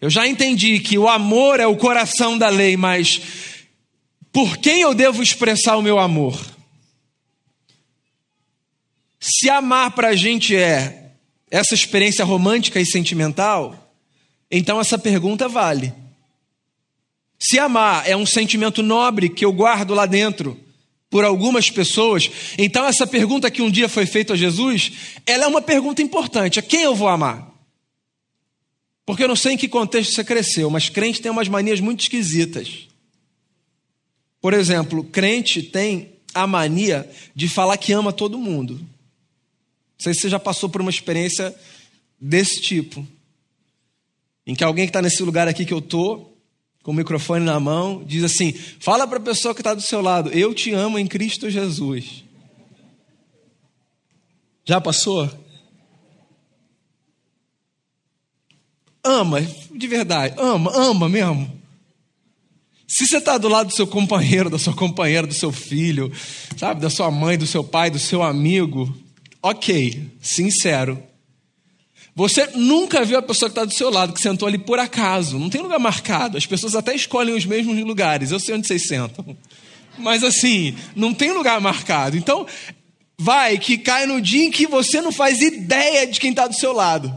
Eu 0.00 0.10
já 0.10 0.26
entendi 0.26 0.80
que 0.80 0.98
o 0.98 1.08
amor 1.08 1.60
é 1.60 1.66
o 1.66 1.76
coração 1.76 2.36
da 2.36 2.48
lei, 2.48 2.76
mas 2.76 3.20
por 4.36 4.58
quem 4.58 4.82
eu 4.82 4.92
devo 4.92 5.22
expressar 5.22 5.78
o 5.78 5.82
meu 5.82 5.98
amor? 5.98 6.38
Se 9.18 9.48
amar 9.48 9.92
para 9.92 10.08
a 10.08 10.14
gente 10.14 10.54
é 10.54 11.12
essa 11.50 11.72
experiência 11.72 12.22
romântica 12.22 12.78
e 12.78 12.84
sentimental, 12.84 13.90
então 14.50 14.78
essa 14.78 14.98
pergunta 14.98 15.48
vale. 15.48 15.90
Se 17.38 17.58
amar 17.58 18.06
é 18.06 18.14
um 18.14 18.26
sentimento 18.26 18.82
nobre 18.82 19.30
que 19.30 19.42
eu 19.42 19.50
guardo 19.54 19.94
lá 19.94 20.04
dentro 20.04 20.60
por 21.08 21.24
algumas 21.24 21.70
pessoas, 21.70 22.30
então 22.58 22.84
essa 22.84 23.06
pergunta 23.06 23.50
que 23.50 23.62
um 23.62 23.70
dia 23.70 23.88
foi 23.88 24.04
feita 24.04 24.34
a 24.34 24.36
Jesus, 24.36 24.92
ela 25.24 25.44
é 25.44 25.48
uma 25.48 25.62
pergunta 25.62 26.02
importante: 26.02 26.58
a 26.58 26.62
quem 26.62 26.82
eu 26.82 26.94
vou 26.94 27.08
amar? 27.08 27.54
Porque 29.06 29.24
eu 29.24 29.28
não 29.28 29.36
sei 29.36 29.54
em 29.54 29.56
que 29.56 29.66
contexto 29.66 30.12
você 30.12 30.22
cresceu, 30.22 30.68
mas 30.68 30.90
crente 30.90 31.22
tem 31.22 31.32
umas 31.32 31.48
manias 31.48 31.80
muito 31.80 32.02
esquisitas. 32.02 32.85
Por 34.40 34.54
exemplo, 34.54 35.04
crente 35.04 35.62
tem 35.62 36.12
a 36.34 36.46
mania 36.46 37.08
de 37.34 37.48
falar 37.48 37.76
que 37.76 37.92
ama 37.92 38.12
todo 38.12 38.38
mundo. 38.38 38.74
Não 38.74 38.86
sei 39.98 40.14
se 40.14 40.20
você 40.20 40.28
já 40.28 40.38
passou 40.38 40.68
por 40.68 40.80
uma 40.80 40.90
experiência 40.90 41.54
desse 42.20 42.60
tipo. 42.60 43.06
Em 44.46 44.54
que 44.54 44.62
alguém 44.62 44.84
que 44.86 44.90
está 44.90 45.02
nesse 45.02 45.22
lugar 45.22 45.48
aqui 45.48 45.64
que 45.64 45.72
eu 45.72 45.78
estou, 45.78 46.36
com 46.82 46.92
o 46.92 46.94
microfone 46.94 47.44
na 47.44 47.58
mão, 47.58 48.04
diz 48.04 48.22
assim: 48.22 48.52
fala 48.52 49.08
para 49.08 49.18
a 49.18 49.22
pessoa 49.22 49.54
que 49.54 49.60
está 49.60 49.74
do 49.74 49.80
seu 49.82 50.00
lado, 50.00 50.30
eu 50.30 50.54
te 50.54 50.72
amo 50.72 50.98
em 50.98 51.06
Cristo 51.06 51.50
Jesus. 51.50 52.22
Já 54.64 54.80
passou? 54.80 55.30
Ama, 59.02 59.40
de 59.40 59.86
verdade, 59.86 60.34
ama, 60.38 60.70
ama 60.74 61.08
mesmo. 61.08 61.55
Se 62.86 63.06
você 63.06 63.16
está 63.18 63.36
do 63.36 63.48
lado 63.48 63.68
do 63.68 63.74
seu 63.74 63.86
companheiro, 63.86 64.48
da 64.48 64.58
sua 64.58 64.72
companheira, 64.72 65.26
do 65.26 65.34
seu 65.34 65.50
filho, 65.50 66.12
sabe, 66.56 66.80
da 66.80 66.88
sua 66.88 67.10
mãe, 67.10 67.36
do 67.36 67.46
seu 67.46 67.64
pai, 67.64 67.90
do 67.90 67.98
seu 67.98 68.22
amigo, 68.22 68.96
ok, 69.42 70.08
sincero. 70.20 71.02
Você 72.14 72.46
nunca 72.54 73.04
viu 73.04 73.18
a 73.18 73.22
pessoa 73.22 73.50
que 73.50 73.52
está 73.52 73.64
do 73.64 73.74
seu 73.74 73.90
lado, 73.90 74.12
que 74.12 74.20
sentou 74.20 74.48
ali 74.48 74.56
por 74.56 74.78
acaso, 74.78 75.38
não 75.38 75.50
tem 75.50 75.60
lugar 75.60 75.78
marcado. 75.78 76.38
As 76.38 76.46
pessoas 76.46 76.74
até 76.74 76.94
escolhem 76.94 77.34
os 77.34 77.44
mesmos 77.44 77.76
lugares, 77.78 78.30
eu 78.30 78.40
sei 78.40 78.54
onde 78.54 78.66
vocês 78.66 78.86
sentam. 78.86 79.36
Mas 79.98 80.22
assim, 80.22 80.74
não 80.94 81.12
tem 81.12 81.32
lugar 81.32 81.60
marcado. 81.60 82.16
Então, 82.16 82.46
vai 83.18 83.58
que 83.58 83.78
cai 83.78 84.06
no 84.06 84.20
dia 84.20 84.44
em 84.44 84.50
que 84.50 84.66
você 84.66 85.00
não 85.00 85.12
faz 85.12 85.40
ideia 85.40 86.06
de 86.06 86.20
quem 86.20 86.30
está 86.30 86.46
do 86.46 86.54
seu 86.54 86.72
lado. 86.72 87.14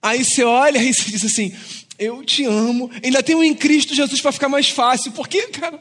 Aí 0.00 0.24
você 0.24 0.44
olha 0.44 0.78
e 0.78 0.92
você 0.92 1.10
diz 1.10 1.24
assim: 1.24 1.52
eu 1.98 2.24
te 2.24 2.44
amo. 2.44 2.90
Ainda 3.02 3.22
tenho 3.22 3.42
em 3.42 3.54
Cristo 3.54 3.94
Jesus 3.94 4.20
para 4.20 4.32
ficar 4.32 4.48
mais 4.48 4.68
fácil. 4.68 5.12
Porque, 5.12 5.48
cara, 5.48 5.80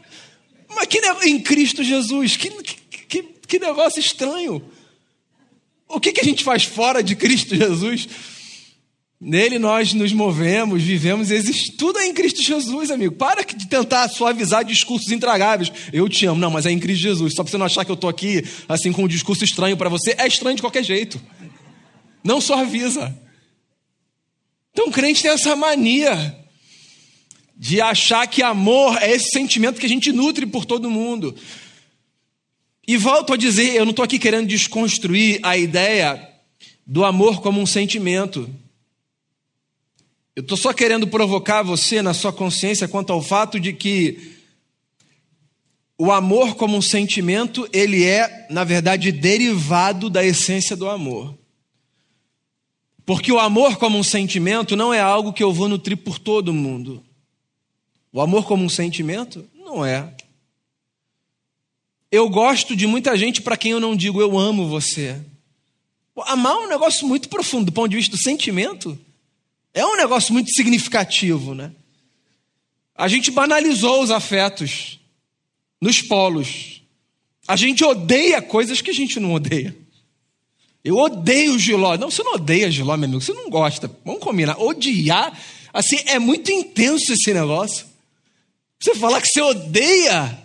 mas 0.69 0.87
que 0.87 0.99
em 1.23 1.39
Cristo 1.39 1.83
Jesus? 1.83 2.35
Que, 2.35 2.49
que, 3.07 3.23
que 3.23 3.59
negócio 3.59 3.99
estranho. 3.99 4.63
O 5.87 5.99
que, 5.99 6.11
que 6.11 6.21
a 6.21 6.23
gente 6.23 6.43
faz 6.43 6.63
fora 6.63 7.01
de 7.01 7.15
Cristo 7.15 7.55
Jesus? 7.55 8.07
Nele 9.19 9.57
nós 9.57 9.93
nos 9.93 10.13
movemos, 10.13 10.83
vivemos, 10.83 11.31
existe 11.31 11.75
tudo 11.75 11.97
é 11.97 12.05
em 12.05 12.13
Cristo 12.13 12.43
Jesus, 12.43 12.91
amigo. 12.91 13.15
Para 13.15 13.43
de 13.43 13.67
tentar 13.67 14.07
suavizar 14.09 14.63
discursos 14.63 15.11
intragáveis. 15.11 15.71
Eu 15.91 16.07
te 16.07 16.25
amo, 16.27 16.39
não, 16.39 16.51
mas 16.51 16.67
é 16.67 16.71
em 16.71 16.77
Cristo 16.77 17.01
Jesus. 17.01 17.33
Só 17.33 17.43
para 17.43 17.51
você 17.51 17.57
não 17.57 17.65
achar 17.65 17.83
que 17.83 17.89
eu 17.89 17.95
estou 17.95 18.09
aqui 18.09 18.43
assim 18.67 18.91
com 18.91 19.03
um 19.03 19.07
discurso 19.07 19.43
estranho 19.43 19.75
para 19.75 19.89
você, 19.89 20.13
é 20.17 20.27
estranho 20.27 20.55
de 20.55 20.61
qualquer 20.61 20.83
jeito. 20.83 21.19
Não 22.23 22.39
suaviza. 22.39 23.26
Então, 24.79 24.91
crente 24.91 25.23
tem 25.23 25.31
essa 25.31 25.55
mania 25.55 26.37
de 27.57 27.81
achar 27.81 28.27
que 28.27 28.43
amor 28.43 28.95
é 29.01 29.11
esse 29.11 29.31
sentimento 29.31 29.79
que 29.79 29.87
a 29.87 29.89
gente 29.89 30.11
nutre 30.11 30.45
por 30.45 30.65
todo 30.65 30.87
mundo. 30.87 31.35
E 32.87 32.95
volto 32.95 33.33
a 33.33 33.37
dizer, 33.37 33.73
eu 33.73 33.85
não 33.85 33.89
estou 33.89 34.05
aqui 34.05 34.19
querendo 34.19 34.45
desconstruir 34.45 35.39
a 35.41 35.57
ideia 35.57 36.29
do 36.85 37.03
amor 37.03 37.41
como 37.41 37.59
um 37.59 37.65
sentimento. 37.65 38.47
Eu 40.35 40.41
estou 40.43 40.55
só 40.55 40.71
querendo 40.71 41.07
provocar 41.07 41.63
você 41.63 42.03
na 42.03 42.13
sua 42.13 42.31
consciência 42.31 42.87
quanto 42.87 43.11
ao 43.11 43.19
fato 43.19 43.59
de 43.59 43.73
que 43.73 44.37
o 45.97 46.11
amor 46.11 46.53
como 46.53 46.77
um 46.77 46.83
sentimento, 46.83 47.67
ele 47.73 48.05
é, 48.05 48.45
na 48.51 48.63
verdade, 48.63 49.11
derivado 49.11 50.07
da 50.07 50.23
essência 50.23 50.75
do 50.75 50.87
amor. 50.87 51.35
Porque 53.07 53.31
o 53.31 53.39
amor 53.39 53.77
como 53.77 53.97
um 53.97 54.03
sentimento 54.03 54.75
não 54.75 54.93
é 54.93 54.99
algo 54.99 55.31
que 55.31 55.41
eu 55.41 55.53
vou 55.53 55.69
nutrir 55.69 55.95
por 55.95 56.19
todo 56.19 56.53
mundo. 56.53 57.01
O 58.11 58.19
amor 58.19 58.45
como 58.45 58.65
um 58.65 58.69
sentimento 58.69 59.49
não 59.55 59.85
é. 59.85 60.13
Eu 62.11 62.27
gosto 62.27 62.75
de 62.75 62.85
muita 62.85 63.15
gente 63.15 63.41
para 63.41 63.55
quem 63.55 63.71
eu 63.71 63.79
não 63.79 63.95
digo 63.95 64.19
eu 64.19 64.37
amo 64.37 64.67
você. 64.67 65.21
Amar 66.25 66.51
é 66.51 66.65
um 66.65 66.67
negócio 66.67 67.07
muito 67.07 67.29
profundo 67.29 67.67
do 67.67 67.71
ponto 67.71 67.87
de 67.87 67.95
vista 67.95 68.17
do 68.17 68.21
sentimento. 68.21 68.99
É 69.73 69.85
um 69.85 69.95
negócio 69.95 70.33
muito 70.33 70.51
significativo, 70.51 71.55
né? 71.55 71.71
A 72.93 73.07
gente 73.07 73.31
banalizou 73.31 74.03
os 74.03 74.11
afetos 74.11 74.99
nos 75.79 76.01
polos. 76.01 76.81
A 77.47 77.55
gente 77.55 77.85
odeia 77.85 78.41
coisas 78.41 78.81
que 78.81 78.89
a 78.89 78.93
gente 78.93 79.17
não 79.17 79.33
odeia. 79.33 79.73
Eu 80.83 80.97
odeio 80.97 81.59
Giló. 81.59 81.97
Não, 81.97 82.09
você 82.09 82.23
não 82.23 82.35
odeia 82.35 82.71
Giló, 82.71 82.95
meu 82.95 83.05
amigo. 83.05 83.21
Você 83.21 83.33
não 83.33 83.49
gosta. 83.49 83.91
Vamos 84.05 84.21
combinar. 84.21 84.57
Odiar, 84.59 85.37
assim, 85.73 85.97
é 86.05 86.17
muito 86.19 86.51
intenso 86.51 87.13
esse 87.13 87.33
negócio. 87.33 87.85
Você 88.79 88.95
falar 88.95 89.21
que 89.21 89.27
você 89.27 89.41
odeia, 89.41 90.37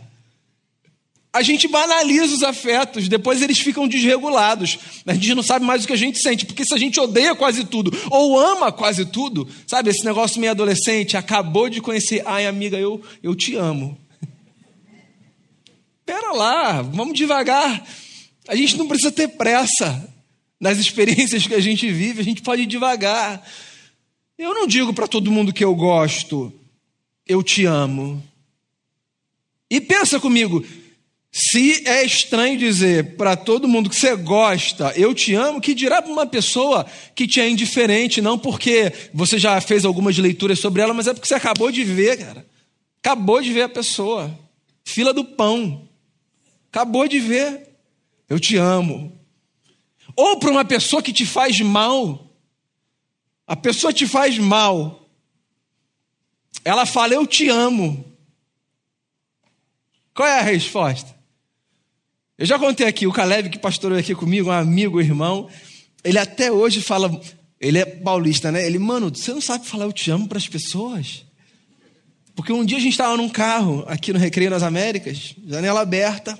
a 1.32 1.42
gente 1.42 1.66
banaliza 1.66 2.34
os 2.34 2.42
afetos, 2.42 3.08
depois 3.08 3.40
eles 3.40 3.58
ficam 3.58 3.88
desregulados. 3.88 4.78
A 5.06 5.14
gente 5.14 5.34
não 5.34 5.42
sabe 5.42 5.64
mais 5.64 5.84
o 5.84 5.86
que 5.86 5.92
a 5.92 5.96
gente 5.96 6.18
sente, 6.18 6.44
porque 6.44 6.64
se 6.64 6.74
a 6.74 6.78
gente 6.78 7.00
odeia 7.00 7.34
quase 7.34 7.64
tudo, 7.64 7.90
ou 8.10 8.38
ama 8.38 8.70
quase 8.70 9.06
tudo, 9.06 9.48
sabe, 9.66 9.90
esse 9.90 10.04
negócio 10.04 10.40
meio 10.40 10.52
adolescente, 10.52 11.16
acabou 11.16 11.70
de 11.70 11.80
conhecer, 11.80 12.22
ai 12.26 12.46
amiga, 12.46 12.78
eu, 12.78 13.00
eu 13.22 13.34
te 13.34 13.54
amo. 13.54 13.98
Pera 16.04 16.32
lá, 16.32 16.82
vamos 16.82 17.16
devagar. 17.16 17.82
A 18.48 18.54
gente 18.54 18.76
não 18.76 18.88
precisa 18.88 19.12
ter 19.12 19.28
pressa 19.28 20.06
nas 20.62 20.78
experiências 20.78 21.44
que 21.44 21.54
a 21.54 21.60
gente 21.60 21.90
vive, 21.90 22.20
a 22.20 22.24
gente 22.24 22.40
pode 22.40 22.62
ir 22.62 22.66
devagar. 22.66 23.44
Eu 24.38 24.54
não 24.54 24.64
digo 24.64 24.94
para 24.94 25.08
todo 25.08 25.30
mundo 25.30 25.52
que 25.52 25.64
eu 25.64 25.74
gosto, 25.74 26.52
eu 27.26 27.42
te 27.42 27.64
amo. 27.64 28.22
E 29.68 29.80
pensa 29.80 30.20
comigo, 30.20 30.64
se 31.32 31.82
é 31.88 32.04
estranho 32.04 32.56
dizer 32.56 33.16
para 33.16 33.34
todo 33.34 33.66
mundo 33.66 33.90
que 33.90 33.96
você 33.96 34.14
gosta, 34.14 34.92
eu 34.94 35.12
te 35.12 35.34
amo, 35.34 35.60
que 35.60 35.74
dirá 35.74 36.00
para 36.00 36.12
uma 36.12 36.26
pessoa 36.26 36.86
que 37.12 37.26
te 37.26 37.40
é 37.40 37.50
indiferente, 37.50 38.22
não 38.22 38.38
porque 38.38 38.92
você 39.12 39.40
já 39.40 39.60
fez 39.60 39.84
algumas 39.84 40.16
leituras 40.16 40.60
sobre 40.60 40.80
ela, 40.80 40.94
mas 40.94 41.08
é 41.08 41.12
porque 41.12 41.26
você 41.26 41.34
acabou 41.34 41.72
de 41.72 41.82
ver, 41.82 42.18
cara. 42.18 42.46
Acabou 43.00 43.42
de 43.42 43.52
ver 43.52 43.62
a 43.62 43.68
pessoa. 43.68 44.30
Fila 44.84 45.12
do 45.12 45.24
pão. 45.24 45.88
Acabou 46.70 47.08
de 47.08 47.18
ver. 47.18 47.68
Eu 48.28 48.38
te 48.38 48.56
amo. 48.56 49.21
Ou 50.16 50.38
para 50.38 50.50
uma 50.50 50.64
pessoa 50.64 51.02
que 51.02 51.12
te 51.12 51.24
faz 51.24 51.60
mal. 51.60 52.30
A 53.46 53.56
pessoa 53.56 53.92
te 53.92 54.06
faz 54.06 54.38
mal. 54.38 55.08
Ela 56.64 56.86
fala, 56.86 57.14
eu 57.14 57.26
te 57.26 57.48
amo. 57.48 58.04
Qual 60.14 60.28
é 60.28 60.38
a 60.38 60.42
resposta? 60.42 61.14
Eu 62.36 62.46
já 62.46 62.58
contei 62.58 62.86
aqui, 62.86 63.06
o 63.06 63.12
Caleb 63.12 63.50
que 63.50 63.58
pastorou 63.58 63.98
aqui 63.98 64.14
comigo, 64.14 64.48
um 64.48 64.52
amigo, 64.52 65.00
irmão, 65.00 65.48
ele 66.02 66.18
até 66.18 66.50
hoje 66.50 66.80
fala, 66.80 67.20
ele 67.60 67.78
é 67.78 67.84
paulista, 67.84 68.50
né? 68.50 68.66
Ele, 68.66 68.78
mano, 68.78 69.14
você 69.14 69.32
não 69.32 69.40
sabe 69.40 69.66
falar 69.66 69.84
eu 69.84 69.92
te 69.92 70.10
amo 70.10 70.28
para 70.28 70.38
as 70.38 70.48
pessoas? 70.48 71.24
Porque 72.34 72.52
um 72.52 72.64
dia 72.64 72.78
a 72.78 72.80
gente 72.80 72.92
estava 72.92 73.16
num 73.16 73.28
carro 73.28 73.84
aqui 73.86 74.12
no 74.12 74.18
Recreio 74.18 74.50
nas 74.50 74.62
Américas, 74.62 75.34
janela 75.46 75.80
aberta, 75.80 76.38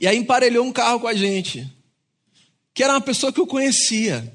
e 0.00 0.06
aí 0.06 0.16
emparelhou 0.16 0.64
um 0.64 0.72
carro 0.72 1.00
com 1.00 1.08
a 1.08 1.14
gente 1.14 1.66
que 2.74 2.82
era 2.82 2.94
uma 2.94 3.00
pessoa 3.00 3.32
que 3.32 3.40
eu 3.40 3.46
conhecia. 3.46 4.32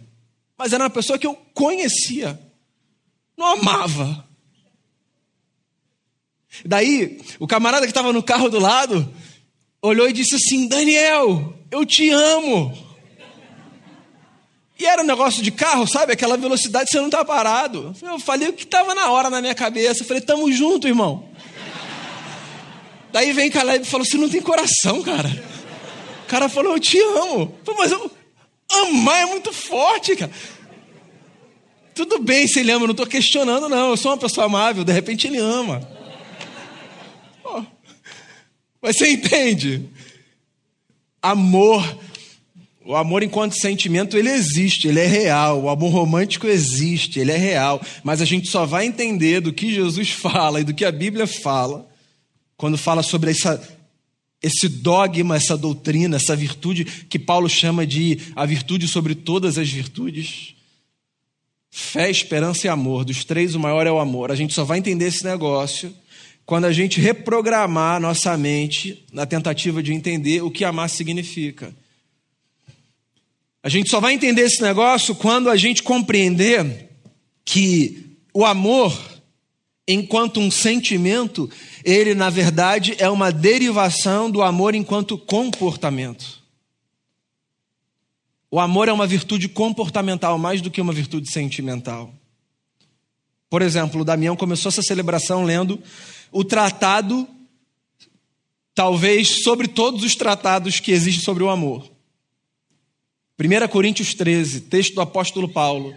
mas 0.57 0.73
era 0.73 0.83
uma 0.83 0.89
pessoa 0.89 1.19
que 1.19 1.27
eu 1.27 1.35
conhecia, 1.53 2.39
não 3.37 3.45
amava. 3.45 4.25
Daí, 6.63 7.19
o 7.39 7.47
camarada 7.47 7.85
que 7.85 7.91
estava 7.91 8.13
no 8.13 8.23
carro 8.23 8.49
do 8.49 8.59
lado 8.59 9.13
olhou 9.81 10.07
e 10.07 10.13
disse 10.13 10.35
assim: 10.35 10.67
Daniel, 10.67 11.53
eu 11.69 11.85
te 11.85 12.09
amo. 12.09 12.85
E 14.77 14.85
era 14.85 15.01
um 15.01 15.05
negócio 15.05 15.41
de 15.41 15.51
carro, 15.51 15.87
sabe? 15.87 16.13
Aquela 16.13 16.37
velocidade 16.37 16.89
você 16.89 16.97
não 16.97 17.07
está 17.07 17.23
parado. 17.23 17.95
Eu 18.01 18.19
falei 18.19 18.49
o 18.49 18.53
que 18.53 18.63
estava 18.63 18.93
na 18.93 19.09
hora 19.09 19.29
na 19.29 19.41
minha 19.41 19.55
cabeça. 19.55 20.03
Eu 20.03 20.07
falei, 20.07 20.21
tamo 20.21 20.51
junto, 20.51 20.87
irmão. 20.87 21.29
Daí 23.15 23.31
vem 23.31 23.49
Caleb 23.49 23.85
e 23.85 23.89
falou: 23.89 24.05
Você 24.05 24.17
não 24.17 24.27
tem 24.27 24.41
coração, 24.41 25.01
cara. 25.01 25.29
O 26.25 26.27
cara 26.27 26.49
falou: 26.49 26.73
Eu 26.73 26.79
te 26.81 26.99
amo. 26.99 27.57
Falei, 27.63 27.79
Mas 27.79 27.91
eu, 27.93 28.11
amar 28.69 29.21
é 29.21 29.25
muito 29.25 29.51
forte, 29.53 30.15
cara. 30.15 30.31
Tudo 31.93 32.19
bem 32.19 32.47
se 32.47 32.59
ele 32.59 32.71
ama, 32.71 32.85
não 32.85 32.91
estou 32.91 33.07
questionando, 33.07 33.69
não. 33.69 33.91
Eu 33.91 33.97
sou 33.97 34.11
uma 34.11 34.17
pessoa 34.17 34.45
amável, 34.45 34.83
de 34.83 34.91
repente 34.91 35.27
ele 35.27 35.37
ama. 35.37 35.87
Oh. 37.43 37.63
Mas 38.81 38.97
você 38.97 39.11
entende? 39.11 39.89
Amor 41.21 41.83
o 42.85 42.95
amor 42.95 43.23
enquanto 43.23 43.59
sentimento, 43.59 44.15
ele 44.15 44.29
existe, 44.29 44.87
ele 44.87 44.99
é 44.99 45.07
real. 45.07 45.63
O 45.63 45.69
amor 45.69 45.89
romântico 45.89 46.45
existe, 46.45 47.19
ele 47.19 47.31
é 47.31 47.37
real. 47.37 47.81
Mas 48.03 48.21
a 48.21 48.25
gente 48.25 48.47
só 48.47 48.63
vai 48.63 48.85
entender 48.85 49.41
do 49.41 49.51
que 49.51 49.73
Jesus 49.73 50.11
fala 50.11 50.61
e 50.61 50.63
do 50.63 50.73
que 50.73 50.85
a 50.85 50.91
Bíblia 50.91 51.25
fala 51.25 51.89
quando 52.55 52.77
fala 52.77 53.01
sobre 53.01 53.31
essa, 53.31 53.59
esse 54.41 54.67
dogma, 54.67 55.35
essa 55.35 55.57
doutrina, 55.57 56.17
essa 56.17 56.35
virtude 56.35 56.85
que 56.85 57.17
Paulo 57.17 57.49
chama 57.49 57.85
de 57.85 58.19
a 58.35 58.45
virtude 58.45 58.87
sobre 58.87 59.15
todas 59.15 59.57
as 59.57 59.69
virtudes. 59.69 60.55
Fé, 61.71 62.09
esperança 62.09 62.67
e 62.67 62.69
amor. 62.69 63.03
Dos 63.03 63.25
três, 63.25 63.55
o 63.55 63.59
maior 63.59 63.85
é 63.85 63.91
o 63.91 63.99
amor. 63.99 64.31
A 64.31 64.35
gente 64.35 64.53
só 64.53 64.63
vai 64.63 64.79
entender 64.79 65.07
esse 65.07 65.25
negócio 65.25 65.93
quando 66.45 66.65
a 66.65 66.71
gente 66.71 67.01
reprogramar 67.01 67.99
nossa 67.99 68.37
mente 68.37 69.03
na 69.11 69.25
tentativa 69.25 69.81
de 69.81 69.91
entender 69.91 70.43
o 70.43 70.51
que 70.51 70.63
amar 70.63 70.89
significa. 70.89 71.73
A 73.63 73.69
gente 73.69 73.89
só 73.89 73.99
vai 73.99 74.13
entender 74.13 74.43
esse 74.43 74.61
negócio 74.61 75.15
quando 75.15 75.49
a 75.49 75.57
gente 75.57 75.81
compreender 75.81 76.91
que 77.43 78.15
o 78.31 78.45
amor, 78.45 78.95
enquanto 79.87 80.39
um 80.39 80.49
sentimento, 80.49 81.49
ele 81.83 82.15
na 82.15 82.29
verdade 82.29 82.95
é 82.97 83.09
uma 83.09 83.31
derivação 83.31 84.29
do 84.29 84.41
amor 84.41 84.75
enquanto 84.75 85.17
comportamento. 85.17 86.43
O 88.49 88.59
amor 88.59 88.87
é 88.87 88.93
uma 88.93 89.05
virtude 89.05 89.49
comportamental 89.49 90.37
mais 90.37 90.61
do 90.61 90.71
que 90.71 90.81
uma 90.81 90.93
virtude 90.93 91.29
sentimental. 91.29 92.13
Por 93.49 93.61
exemplo, 93.61 94.01
o 94.01 94.05
Damião 94.05 94.35
começou 94.35 94.69
essa 94.69 94.81
celebração 94.81 95.43
lendo 95.43 95.81
o 96.31 96.43
tratado, 96.43 97.27
talvez 98.73 99.43
sobre 99.43 99.67
todos 99.67 100.03
os 100.03 100.15
tratados 100.15 100.79
que 100.79 100.91
existem 100.91 101.23
sobre 101.23 101.43
o 101.43 101.49
amor. 101.49 101.89
1 103.39 103.67
Coríntios 103.67 104.13
13, 104.13 104.61
texto 104.61 104.95
do 104.95 105.01
apóstolo 105.01 105.49
Paulo. 105.49 105.93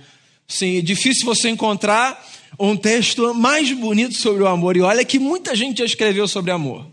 Sim, 0.49 0.79
é 0.79 0.81
difícil 0.81 1.27
você 1.27 1.51
encontrar 1.51 2.27
um 2.59 2.75
texto 2.75 3.35
mais 3.35 3.71
bonito 3.73 4.15
sobre 4.15 4.43
o 4.43 4.47
amor. 4.47 4.77
E 4.77 4.81
olha 4.81 5.05
que 5.05 5.19
muita 5.19 5.55
gente 5.55 5.79
já 5.79 5.85
escreveu 5.85 6.27
sobre 6.27 6.51
amor. 6.51 6.87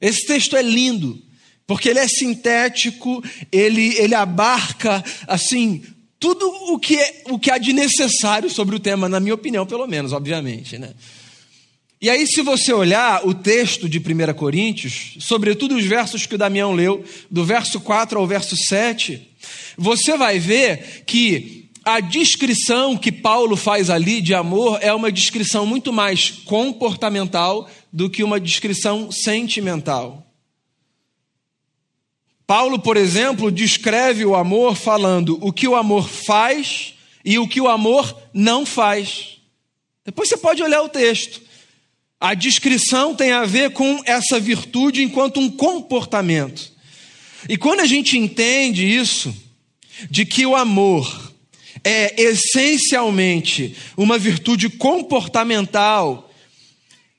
Esse 0.00 0.26
texto 0.26 0.56
é 0.56 0.62
lindo, 0.62 1.20
porque 1.66 1.90
ele 1.90 1.98
é 1.98 2.08
sintético, 2.08 3.22
ele, 3.52 3.94
ele 3.98 4.14
abarca, 4.14 5.04
assim, 5.26 5.82
tudo 6.18 6.46
o 6.72 6.78
que, 6.78 6.96
é, 6.96 7.22
o 7.26 7.38
que 7.38 7.50
há 7.50 7.58
de 7.58 7.74
necessário 7.74 8.48
sobre 8.48 8.74
o 8.74 8.80
tema, 8.80 9.10
na 9.10 9.20
minha 9.20 9.34
opinião, 9.34 9.66
pelo 9.66 9.86
menos, 9.86 10.12
obviamente, 10.12 10.78
né? 10.78 10.94
E 12.00 12.08
aí, 12.08 12.26
se 12.26 12.40
você 12.40 12.72
olhar 12.72 13.26
o 13.26 13.34
texto 13.34 13.86
de 13.86 13.98
1 13.98 14.32
Coríntios, 14.32 15.18
sobretudo 15.20 15.76
os 15.76 15.84
versos 15.84 16.24
que 16.24 16.34
o 16.34 16.38
Damião 16.38 16.72
leu, 16.72 17.04
do 17.30 17.44
verso 17.44 17.78
4 17.78 18.18
ao 18.18 18.26
verso 18.26 18.56
7, 18.56 19.20
você 19.76 20.16
vai 20.16 20.38
ver 20.38 21.02
que 21.04 21.59
a 21.84 22.00
descrição 22.00 22.96
que 22.96 23.10
Paulo 23.10 23.56
faz 23.56 23.88
ali 23.88 24.20
de 24.20 24.34
amor 24.34 24.78
é 24.82 24.92
uma 24.92 25.10
descrição 25.10 25.64
muito 25.64 25.92
mais 25.92 26.30
comportamental 26.30 27.68
do 27.92 28.10
que 28.10 28.22
uma 28.22 28.38
descrição 28.38 29.10
sentimental. 29.10 30.26
Paulo, 32.46 32.78
por 32.78 32.96
exemplo, 32.96 33.50
descreve 33.50 34.24
o 34.24 34.34
amor 34.34 34.74
falando 34.74 35.38
o 35.40 35.52
que 35.52 35.68
o 35.68 35.76
amor 35.76 36.08
faz 36.08 36.94
e 37.24 37.38
o 37.38 37.46
que 37.46 37.60
o 37.60 37.68
amor 37.68 38.20
não 38.34 38.66
faz. 38.66 39.38
Depois 40.04 40.28
você 40.28 40.36
pode 40.36 40.62
olhar 40.62 40.82
o 40.82 40.88
texto. 40.88 41.40
A 42.20 42.34
descrição 42.34 43.14
tem 43.14 43.32
a 43.32 43.44
ver 43.44 43.70
com 43.70 44.02
essa 44.04 44.38
virtude 44.38 45.02
enquanto 45.02 45.40
um 45.40 45.48
comportamento. 45.48 46.72
E 47.48 47.56
quando 47.56 47.80
a 47.80 47.86
gente 47.86 48.18
entende 48.18 48.84
isso, 48.84 49.34
de 50.10 50.26
que 50.26 50.44
o 50.44 50.56
amor 50.56 51.29
é 51.84 52.20
essencialmente 52.20 53.76
uma 53.96 54.18
virtude 54.18 54.68
comportamental 54.68 56.30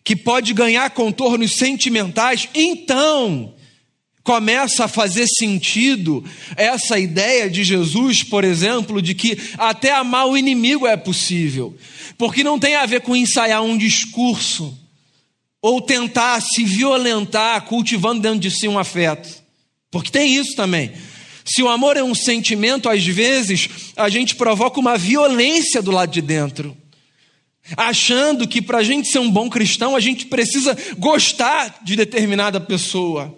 que 0.04 0.16
pode 0.16 0.54
ganhar 0.54 0.90
contornos 0.92 1.56
sentimentais, 1.56 2.50
então 2.56 3.54
começa 4.24 4.86
a 4.86 4.88
fazer 4.88 5.28
sentido 5.28 6.24
essa 6.56 7.00
ideia 7.00 7.50
de 7.50 7.64
Jesus, 7.64 8.24
por 8.24 8.44
exemplo, 8.44 9.02
de 9.02 9.16
que 9.16 9.38
até 9.58 9.92
amar 9.92 10.28
o 10.28 10.38
inimigo 10.38 10.86
é 10.86 10.96
possível, 10.96 11.76
porque 12.18 12.44
não 12.44 12.60
tem 12.60 12.76
a 12.76 12.86
ver 12.86 13.02
com 13.02 13.16
ensaiar 13.16 13.64
um 13.64 13.78
discurso 13.78 14.78
ou 15.62 15.82
tentar 15.82 16.42
se 16.42 16.64
violentar 16.64 17.62
cultivando 17.66 18.22
dentro 18.22 18.40
de 18.40 18.52
si 18.52 18.68
um 18.68 18.80
afeto. 18.80 19.42
Porque 19.92 20.10
tem 20.10 20.36
isso 20.36 20.56
também. 20.56 20.92
Se 21.46 21.64
o 21.64 21.70
amor 21.70 21.98
é 21.98 22.04
um 22.04 22.16
sentimento, 22.16 22.90
às 22.90 23.06
vezes 23.06 23.70
a 23.96 24.10
gente 24.10 24.36
provoca 24.36 24.80
uma 24.80 24.98
violência 24.98 25.82
do 25.82 25.92
lado 25.92 26.12
de 26.12 26.22
dentro, 26.22 26.76
achando 27.76 28.48
que 28.48 28.62
para 28.62 28.80
a 28.80 28.84
gente 28.84 29.08
ser 29.08 29.20
um 29.20 29.30
bom 29.30 29.50
cristão 29.50 29.96
a 29.96 30.00
gente 30.00 30.26
precisa 30.26 30.78
gostar 30.98 31.80
de 31.84 31.96
determinada 31.96 32.60
pessoa. 32.60 33.38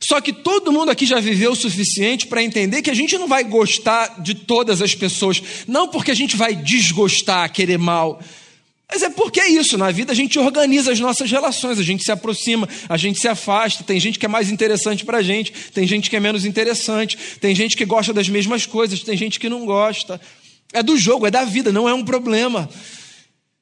Só 0.00 0.20
que 0.20 0.32
todo 0.32 0.72
mundo 0.72 0.90
aqui 0.90 1.06
já 1.06 1.20
viveu 1.20 1.52
o 1.52 1.56
suficiente 1.56 2.26
para 2.26 2.42
entender 2.42 2.82
que 2.82 2.90
a 2.90 2.94
gente 2.94 3.16
não 3.16 3.26
vai 3.26 3.42
gostar 3.42 4.20
de 4.20 4.34
todas 4.34 4.82
as 4.82 4.94
pessoas, 4.94 5.42
não 5.66 5.88
porque 5.88 6.10
a 6.10 6.14
gente 6.14 6.36
vai 6.36 6.54
desgostar, 6.54 7.50
querer 7.50 7.78
mal, 7.78 8.20
mas 8.88 9.02
é 9.02 9.10
porque 9.10 9.40
é 9.40 9.48
isso, 9.48 9.76
na 9.76 9.90
vida 9.90 10.12
a 10.12 10.14
gente 10.14 10.38
organiza 10.38 10.92
as 10.92 11.00
nossas 11.00 11.30
relações, 11.30 11.78
a 11.78 11.82
gente 11.82 12.04
se 12.04 12.12
aproxima, 12.12 12.68
a 12.88 12.96
gente 12.96 13.18
se 13.18 13.26
afasta, 13.26 13.82
tem 13.82 13.98
gente 13.98 14.18
que 14.18 14.26
é 14.26 14.28
mais 14.28 14.50
interessante 14.50 15.04
para 15.04 15.18
a 15.18 15.22
gente, 15.22 15.52
tem 15.74 15.86
gente 15.86 16.08
que 16.08 16.16
é 16.16 16.20
menos 16.20 16.44
interessante, 16.44 17.18
tem 17.40 17.54
gente 17.54 17.76
que 17.76 17.84
gosta 17.84 18.12
das 18.12 18.28
mesmas 18.28 18.64
coisas, 18.64 19.02
tem 19.02 19.16
gente 19.16 19.40
que 19.40 19.48
não 19.48 19.66
gosta. 19.66 20.20
É 20.72 20.82
do 20.82 20.96
jogo, 20.96 21.26
é 21.26 21.30
da 21.30 21.44
vida, 21.44 21.72
não 21.72 21.88
é 21.88 21.94
um 21.94 22.04
problema. 22.04 22.68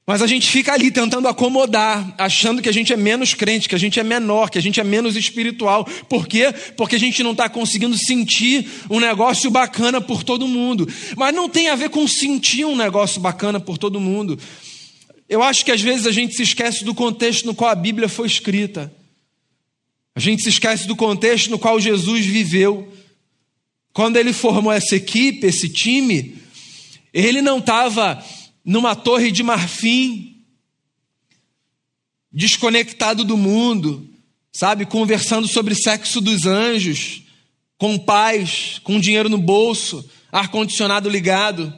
Mas 0.06 0.20
a 0.20 0.26
gente 0.26 0.50
fica 0.50 0.74
ali 0.74 0.90
tentando 0.90 1.26
acomodar, 1.26 2.14
achando 2.18 2.60
que 2.60 2.68
a 2.68 2.72
gente 2.72 2.92
é 2.92 2.96
menos 2.96 3.32
crente, 3.32 3.66
que 3.66 3.74
a 3.74 3.78
gente 3.78 3.98
é 3.98 4.02
menor, 4.02 4.50
que 4.50 4.58
a 4.58 4.62
gente 4.62 4.78
é 4.78 4.84
menos 4.84 5.16
espiritual. 5.16 5.86
Por 6.10 6.26
quê? 6.26 6.52
Porque 6.76 6.96
a 6.96 7.00
gente 7.00 7.22
não 7.22 7.32
está 7.32 7.48
conseguindo 7.48 7.96
sentir 7.96 8.68
um 8.90 9.00
negócio 9.00 9.50
bacana 9.50 10.02
por 10.02 10.22
todo 10.22 10.46
mundo. 10.46 10.86
Mas 11.16 11.34
não 11.34 11.48
tem 11.48 11.70
a 11.70 11.74
ver 11.74 11.88
com 11.88 12.06
sentir 12.06 12.66
um 12.66 12.76
negócio 12.76 13.18
bacana 13.18 13.58
por 13.58 13.78
todo 13.78 13.98
mundo. 13.98 14.38
Eu 15.28 15.42
acho 15.42 15.64
que 15.64 15.72
às 15.72 15.80
vezes 15.80 16.06
a 16.06 16.12
gente 16.12 16.34
se 16.34 16.42
esquece 16.42 16.84
do 16.84 16.94
contexto 16.94 17.46
no 17.46 17.54
qual 17.54 17.70
a 17.70 17.74
Bíblia 17.74 18.08
foi 18.08 18.26
escrita. 18.26 18.94
A 20.14 20.20
gente 20.20 20.42
se 20.42 20.48
esquece 20.48 20.86
do 20.86 20.94
contexto 20.94 21.50
no 21.50 21.58
qual 21.58 21.80
Jesus 21.80 22.24
viveu. 22.24 22.92
Quando 23.92 24.16
ele 24.16 24.32
formou 24.32 24.72
essa 24.72 24.96
equipe, 24.96 25.46
esse 25.46 25.68
time, 25.68 26.36
ele 27.12 27.40
não 27.40 27.58
estava 27.58 28.24
numa 28.64 28.94
torre 28.94 29.30
de 29.30 29.42
marfim, 29.42 30.36
desconectado 32.32 33.24
do 33.24 33.36
mundo, 33.36 34.08
sabe, 34.52 34.84
conversando 34.86 35.46
sobre 35.46 35.74
sexo 35.74 36.20
dos 36.20 36.46
anjos, 36.46 37.22
com 37.78 37.98
paz, 37.98 38.80
com 38.82 38.98
dinheiro 38.98 39.28
no 39.28 39.38
bolso, 39.38 40.08
ar-condicionado 40.30 41.08
ligado. 41.08 41.72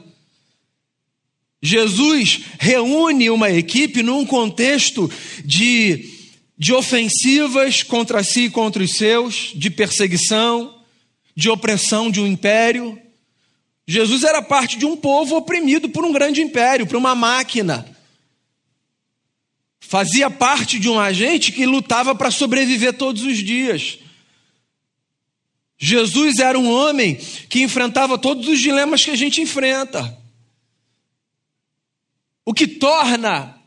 Jesus 1.61 2.41
reúne 2.59 3.29
uma 3.29 3.49
equipe 3.49 4.03
num 4.03 4.25
contexto 4.25 5.11
de, 5.43 6.09
de 6.57 6.73
ofensivas 6.73 7.81
contra 7.81 8.23
si 8.23 8.41
e 8.41 8.49
contra 8.49 8.83
os 8.83 8.91
seus, 8.91 9.51
de 9.55 9.69
perseguição, 9.69 10.83
de 11.35 11.49
opressão 11.49 12.11
de 12.11 12.21
um 12.21 12.27
império. 12.27 12.99
Jesus 13.87 14.23
era 14.23 14.41
parte 14.41 14.77
de 14.77 14.85
um 14.85 14.95
povo 14.95 15.35
oprimido 15.35 15.89
por 15.89 16.05
um 16.05 16.11
grande 16.11 16.41
império, 16.41 16.85
por 16.85 16.95
uma 16.95 17.15
máquina. 17.15 17.85
Fazia 19.79 20.29
parte 20.29 20.77
de 20.77 20.89
um 20.89 20.99
agente 20.99 21.51
que 21.51 21.65
lutava 21.65 22.13
para 22.13 22.29
sobreviver 22.29 22.93
todos 22.93 23.23
os 23.23 23.37
dias. 23.37 23.99
Jesus 25.79 26.39
era 26.39 26.57
um 26.57 26.69
homem 26.69 27.15
que 27.49 27.61
enfrentava 27.61 28.17
todos 28.17 28.47
os 28.47 28.59
dilemas 28.59 29.03
que 29.03 29.11
a 29.11 29.15
gente 29.15 29.41
enfrenta. 29.41 30.26
O 32.47 32.53
que 32.53 32.65
torna 32.65 33.57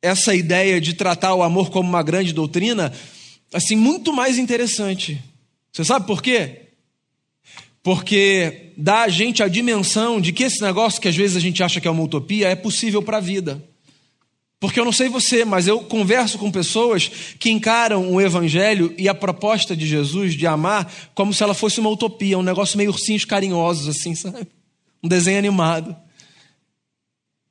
essa 0.00 0.36
ideia 0.36 0.80
de 0.80 0.94
tratar 0.94 1.34
o 1.34 1.42
amor 1.42 1.68
como 1.68 1.88
uma 1.88 2.00
grande 2.00 2.32
doutrina 2.32 2.92
assim 3.52 3.74
muito 3.74 4.12
mais 4.12 4.38
interessante. 4.38 5.20
Você 5.72 5.84
sabe 5.84 6.06
por 6.06 6.22
quê? 6.22 6.68
Porque 7.82 8.72
dá 8.76 9.02
a 9.02 9.08
gente 9.08 9.42
a 9.42 9.48
dimensão 9.48 10.20
de 10.20 10.32
que 10.32 10.44
esse 10.44 10.62
negócio 10.62 11.00
que 11.00 11.08
às 11.08 11.16
vezes 11.16 11.36
a 11.36 11.40
gente 11.40 11.60
acha 11.60 11.80
que 11.80 11.88
é 11.88 11.90
uma 11.90 12.04
utopia 12.04 12.50
é 12.50 12.54
possível 12.54 13.02
para 13.02 13.16
a 13.16 13.20
vida. 13.20 13.60
Porque 14.60 14.78
eu 14.78 14.84
não 14.84 14.92
sei 14.92 15.08
você, 15.08 15.44
mas 15.44 15.66
eu 15.66 15.80
converso 15.80 16.38
com 16.38 16.52
pessoas 16.52 17.10
que 17.40 17.50
encaram 17.50 18.12
o 18.12 18.20
Evangelho 18.20 18.94
e 18.96 19.08
a 19.08 19.14
proposta 19.14 19.76
de 19.76 19.88
Jesus 19.88 20.34
de 20.34 20.46
amar 20.46 20.88
como 21.16 21.34
se 21.34 21.42
ela 21.42 21.52
fosse 21.52 21.80
uma 21.80 21.90
utopia, 21.90 22.38
um 22.38 22.44
negócio 22.44 22.78
meio 22.78 22.92
ursinhos 22.92 23.24
carinhosos, 23.24 23.88
assim, 23.88 24.14
sabe? 24.14 24.46
Um 25.02 25.08
desenho 25.08 25.38
animado. 25.40 26.05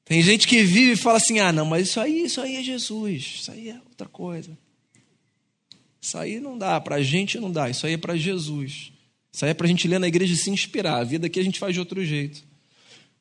Tem 0.05 0.21
gente 0.21 0.47
que 0.47 0.63
vive 0.63 0.91
e 0.91 0.95
fala 0.95 1.17
assim: 1.17 1.39
ah, 1.39 1.51
não, 1.51 1.65
mas 1.65 1.89
isso 1.89 1.99
aí, 1.99 2.23
isso 2.23 2.39
aí 2.39 2.55
é 2.55 2.63
Jesus, 2.63 3.39
isso 3.41 3.51
aí 3.51 3.69
é 3.69 3.79
outra 3.89 4.07
coisa. 4.07 4.55
Isso 5.99 6.17
aí 6.19 6.39
não 6.39 6.55
dá, 6.55 6.79
para 6.79 6.97
a 6.97 7.03
gente 7.03 7.39
não 7.39 7.51
dá, 7.51 7.67
isso 7.67 7.87
aí 7.87 7.93
é 7.93 7.97
para 7.97 8.15
Jesus. 8.15 8.91
Isso 9.33 9.43
aí 9.43 9.51
é 9.51 9.53
para 9.55 9.65
a 9.65 9.67
gente 9.67 9.87
ler 9.87 9.99
na 9.99 10.07
igreja 10.07 10.33
e 10.33 10.37
se 10.37 10.51
inspirar. 10.51 10.97
A 10.99 11.03
vida 11.03 11.25
aqui 11.25 11.39
a 11.39 11.43
gente 11.43 11.59
faz 11.59 11.73
de 11.73 11.79
outro 11.79 12.05
jeito. 12.05 12.43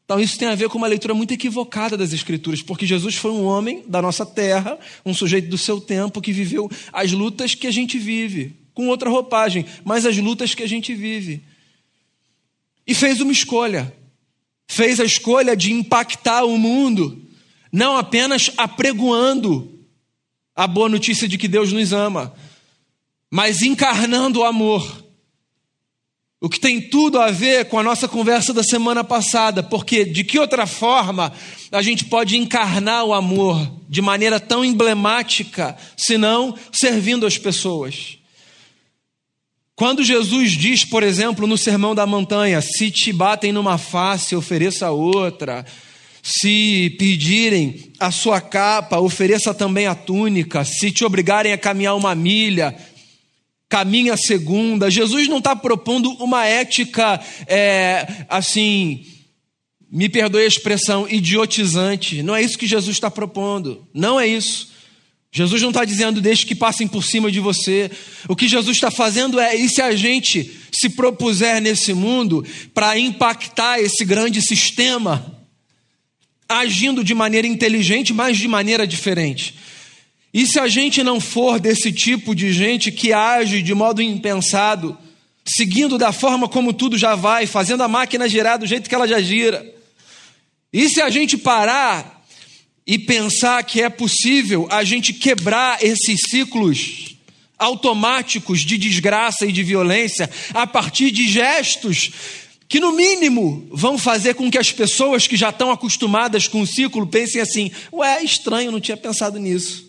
Então, 0.05 0.20
isso 0.20 0.38
tem 0.38 0.47
a 0.49 0.55
ver 0.55 0.68
com 0.68 0.77
uma 0.77 0.87
leitura 0.87 1.14
muito 1.14 1.33
equivocada 1.33 1.97
das 1.97 2.12
Escrituras, 2.12 2.61
porque 2.61 2.87
Jesus 2.87 3.14
foi 3.14 3.31
um 3.31 3.44
homem 3.44 3.83
da 3.88 4.03
nossa 4.03 4.27
terra, 4.27 4.79
um 5.05 5.14
sujeito 5.14 5.49
do 5.49 5.57
seu 5.57 5.81
tempo, 5.81 6.20
que 6.20 6.31
viveu 6.31 6.70
as 6.92 7.11
lutas 7.11 7.55
que 7.55 7.66
a 7.66 7.70
gente 7.70 7.99
vive, 7.99 8.55
com 8.75 8.88
outra 8.88 9.09
roupagem, 9.09 9.64
mas 9.83 10.05
as 10.05 10.18
lutas 10.18 10.55
que 10.55 10.62
a 10.62 10.68
gente 10.68 10.94
vive. 10.94 11.42
E 12.87 12.94
fez 12.94 13.23
uma 13.23 13.33
escolha. 13.33 13.90
Fez 14.66 14.98
a 15.00 15.05
escolha 15.05 15.57
de 15.57 15.72
impactar 15.72 16.44
o 16.44 16.59
mundo, 16.59 17.22
não 17.72 17.96
apenas 17.96 18.50
apregoando 18.57 19.85
a 20.55 20.66
boa 20.66 20.88
notícia 20.88 21.29
de 21.29 21.37
que 21.37 21.48
Deus 21.48 21.72
nos 21.72 21.92
ama, 21.92 22.35
mas 23.31 23.62
encarnando 23.62 24.40
o 24.40 24.44
amor 24.44 25.05
o 26.44 26.48
que 26.50 26.61
tem 26.61 26.79
tudo 26.79 27.18
a 27.18 27.31
ver 27.31 27.70
com 27.70 27.79
a 27.79 27.83
nossa 27.83 28.07
conversa 28.07 28.53
da 28.53 28.62
semana 28.62 29.03
passada, 29.03 29.62
porque 29.62 30.05
de 30.05 30.22
que 30.22 30.38
outra 30.38 30.66
forma 30.66 31.33
a 31.72 31.81
gente 31.81 32.05
pode 32.05 32.37
encarnar 32.37 33.03
o 33.03 33.14
amor 33.14 33.81
de 33.88 34.03
maneira 34.03 34.38
tão 34.38 34.62
emblemática, 34.62 35.74
senão 35.96 36.55
servindo 36.70 37.24
as 37.24 37.38
pessoas? 37.38 38.18
Quando 39.85 40.03
Jesus 40.03 40.53
diz, 40.53 40.83
por 40.83 41.03
exemplo, 41.03 41.47
no 41.47 41.59
Sermão 41.59 41.94
da 41.94 42.07
Montanha: 42.07 42.62
se 42.62 42.90
te 42.90 43.12
batem 43.12 43.53
numa 43.53 43.77
face, 43.77 44.35
ofereça 44.35 44.90
outra. 44.90 45.62
Se 46.23 46.97
pedirem 46.99 47.92
a 48.01 48.11
sua 48.11 48.40
capa, 48.40 48.99
ofereça 48.99 49.53
também 49.53 49.87
a 49.87 49.94
túnica. 49.94 50.64
Se 50.64 50.90
te 50.90 51.05
obrigarem 51.05 51.53
a 51.53 51.59
caminhar 51.59 51.97
uma 51.97 52.14
milha, 52.14 52.75
caminha 53.68 54.14
a 54.14 54.16
segunda. 54.16 54.90
Jesus 54.90 55.29
não 55.29 55.37
está 55.37 55.55
propondo 55.55 56.12
uma 56.12 56.47
ética 56.47 57.20
é, 57.47 58.25
assim, 58.31 59.05
me 59.92 60.09
perdoe 60.09 60.44
a 60.44 60.49
expressão, 60.49 61.07
idiotizante. 61.07 62.23
Não 62.23 62.35
é 62.35 62.40
isso 62.40 62.57
que 62.57 62.66
Jesus 62.66 62.97
está 62.97 63.11
propondo. 63.11 63.87
Não 63.92 64.18
é 64.18 64.27
isso. 64.27 64.73
Jesus 65.37 65.61
não 65.61 65.70
está 65.70 65.85
dizendo 65.85 66.20
deixe 66.20 66.47
que 66.47 66.55
passem 66.55 66.87
por 66.87 67.03
cima 67.03 67.29
de 67.29 67.40
você. 67.40 67.90
O 68.29 68.37
que 68.37 68.47
Jesus 68.47 68.77
está 68.77 68.88
fazendo 68.88 69.40
é, 69.40 69.57
e 69.57 69.68
se 69.68 69.83
a 69.83 69.92
gente 69.97 70.49
se 70.70 70.88
propuser 70.88 71.61
nesse 71.61 71.92
mundo 71.92 72.47
para 72.73 72.97
impactar 72.97 73.81
esse 73.81 74.05
grande 74.05 74.40
sistema, 74.40 75.44
agindo 76.49 77.03
de 77.03 77.14
maneira 77.14 77.49
inteligente, 77.49 78.14
mas 78.14 78.38
de 78.38 78.47
maneira 78.47 78.87
diferente. 78.87 79.57
E 80.33 80.47
se 80.47 80.61
a 80.61 80.68
gente 80.68 81.03
não 81.03 81.20
for 81.20 81.59
desse 81.59 81.90
tipo 81.90 82.33
de 82.33 82.53
gente 82.53 82.92
que 82.92 83.12
age 83.12 83.61
de 83.61 83.75
modo 83.75 84.01
impensado, 84.01 84.97
seguindo 85.44 85.99
da 85.99 86.12
forma 86.12 86.49
como 86.49 86.73
tudo 86.73 86.97
já 86.97 87.16
vai, 87.16 87.44
fazendo 87.44 87.83
a 87.83 87.88
máquina 87.88 88.29
girar 88.29 88.57
do 88.57 88.66
jeito 88.66 88.88
que 88.88 88.94
ela 88.94 89.09
já 89.09 89.20
gira, 89.20 89.68
e 90.73 90.88
se 90.88 91.03
a 91.03 91.11
gente 91.11 91.37
parar 91.37 92.13
e 92.87 92.99
pensar 92.99 93.62
que 93.64 93.81
é 93.81 93.88
possível 93.88 94.68
a 94.70 94.85
gente 94.85 95.12
quebrar 95.12 95.83
esses 95.83 96.20
ciclos 96.29 97.16
automáticos 97.59 98.61
de 98.61 98.77
desgraça 98.77 99.47
e 99.47 99.53
de 99.53 99.62
violência 99.62 100.29
a 100.53 100.66
partir 100.66 101.11
de 101.11 101.29
gestos 101.29 102.11
que, 102.68 102.81
no 102.81 102.92
mínimo, 102.92 103.66
vão 103.70 103.97
fazer 103.97 104.35
com 104.35 104.51
que 104.51 104.59
as 104.59 104.73
pessoas 104.73 105.27
que 105.27 105.37
já 105.37 105.51
estão 105.51 105.70
acostumadas 105.70 106.49
com 106.49 106.61
o 106.61 106.66
ciclo 106.66 107.07
pensem 107.07 107.40
assim: 107.40 107.70
ué, 107.92 108.18
é 108.18 108.25
estranho, 108.25 108.73
não 108.73 108.81
tinha 108.81 108.97
pensado 108.97 109.38
nisso. 109.38 109.88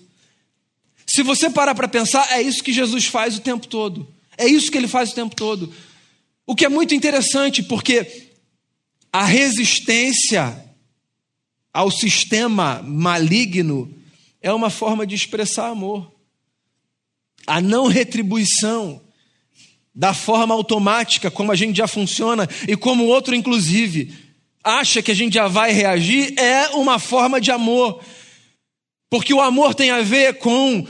Se 1.08 1.24
você 1.24 1.50
parar 1.50 1.76
para 1.76 1.88
pensar, 1.88 2.32
é 2.32 2.42
isso 2.42 2.64
que 2.64 2.74
Jesus 2.74 3.06
faz 3.06 3.38
o 3.38 3.42
tempo 3.42 3.68
todo. 3.68 4.08
É 4.38 4.48
isso 4.48 4.72
que 4.72 4.78
ele 4.78 4.88
faz 4.88 5.12
o 5.12 5.16
tempo 5.16 5.36
todo. 5.36 5.74
O 6.46 6.56
que 6.56 6.66
é 6.66 6.70
muito 6.70 6.94
interessante, 6.94 7.64
porque 7.64 8.30
a 9.12 9.24
resistência 9.24 10.64
ao 11.76 11.92
sistema 11.92 12.82
maligno 12.82 13.94
é 14.42 14.54
uma 14.54 14.70
forma 14.70 15.06
de 15.06 15.14
expressar 15.14 15.68
amor. 15.68 16.10
A 17.46 17.60
não 17.60 17.88
retribuição 17.88 19.02
da 19.94 20.14
forma 20.14 20.56
automática 20.56 21.30
como 21.30 21.52
a 21.52 21.56
gente 21.56 21.76
já 21.76 21.86
funciona 21.86 22.48
e 22.66 22.78
como 22.78 23.04
o 23.04 23.08
outro, 23.08 23.36
inclusive, 23.36 24.14
acha 24.64 25.02
que 25.02 25.12
a 25.12 25.14
gente 25.14 25.34
já 25.34 25.50
vai 25.50 25.74
reagir, 25.74 26.40
é 26.40 26.70
uma 26.70 26.98
forma 26.98 27.42
de 27.42 27.52
amor. 27.52 28.02
Porque 29.10 29.34
o 29.34 29.42
amor 29.42 29.76
tem 29.76 29.92
a 29.92 30.02
ver 30.02 30.36
com 30.36 30.88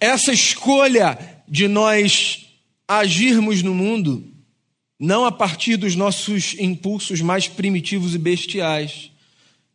essa 0.00 0.32
escolha 0.32 1.16
de 1.46 1.68
nós 1.68 2.46
agirmos 2.88 3.62
no 3.62 3.76
mundo 3.76 4.26
não 4.98 5.24
a 5.24 5.30
partir 5.30 5.76
dos 5.76 5.94
nossos 5.94 6.56
impulsos 6.58 7.20
mais 7.20 7.46
primitivos 7.46 8.12
e 8.12 8.18
bestiais, 8.18 9.09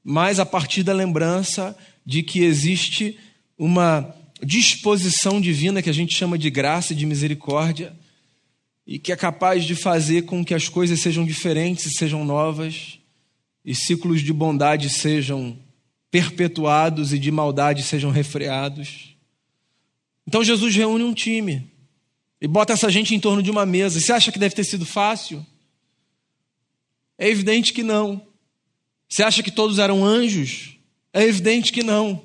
mas 0.07 0.39
a 0.39 0.45
partir 0.45 0.83
da 0.83 0.93
lembrança 0.93 1.75
de 2.05 2.21
que 2.21 2.43
existe 2.43 3.17
uma 3.57 4.15
disposição 4.43 5.41
divina 5.41 5.81
que 5.81 5.89
a 5.89 5.93
gente 5.93 6.15
chama 6.15 6.37
de 6.37 6.51
graça 6.51 6.93
e 6.93 6.95
de 6.95 7.07
misericórdia 7.07 7.91
e 8.85 8.99
que 8.99 9.11
é 9.11 9.15
capaz 9.15 9.65
de 9.65 9.73
fazer 9.73 10.21
com 10.25 10.45
que 10.45 10.53
as 10.53 10.69
coisas 10.69 10.99
sejam 10.99 11.25
diferentes 11.25 11.87
e 11.87 11.97
sejam 11.97 12.23
novas 12.23 12.99
e 13.65 13.73
ciclos 13.73 14.21
de 14.21 14.31
bondade 14.31 14.91
sejam 14.91 15.57
perpetuados 16.11 17.11
e 17.11 17.17
de 17.17 17.31
maldade 17.31 17.81
sejam 17.81 18.11
refreados. 18.11 19.17
Então 20.27 20.43
Jesus 20.43 20.75
reúne 20.75 21.03
um 21.03 21.15
time 21.15 21.67
e 22.39 22.47
bota 22.47 22.73
essa 22.73 22.91
gente 22.91 23.15
em 23.15 23.19
torno 23.19 23.41
de 23.41 23.49
uma 23.49 23.65
mesa. 23.65 23.99
Você 23.99 24.13
acha 24.13 24.31
que 24.31 24.37
deve 24.37 24.53
ter 24.53 24.65
sido 24.65 24.85
fácil? 24.85 25.43
É 27.17 27.27
evidente 27.27 27.73
que 27.73 27.81
não. 27.81 28.34
Você 29.09 29.23
acha 29.23 29.43
que 29.43 29.51
todos 29.51 29.79
eram 29.79 30.03
anjos? 30.03 30.77
É 31.13 31.23
evidente 31.23 31.71
que 31.71 31.83
não. 31.83 32.21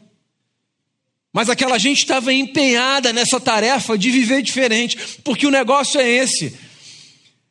Mas 1.33 1.49
aquela 1.49 1.79
gente 1.79 1.99
estava 1.99 2.33
empenhada 2.33 3.13
nessa 3.13 3.39
tarefa 3.39 3.97
de 3.97 4.11
viver 4.11 4.43
diferente, 4.43 4.99
porque 5.23 5.47
o 5.47 5.51
negócio 5.51 6.01
é 6.01 6.09
esse. 6.09 6.59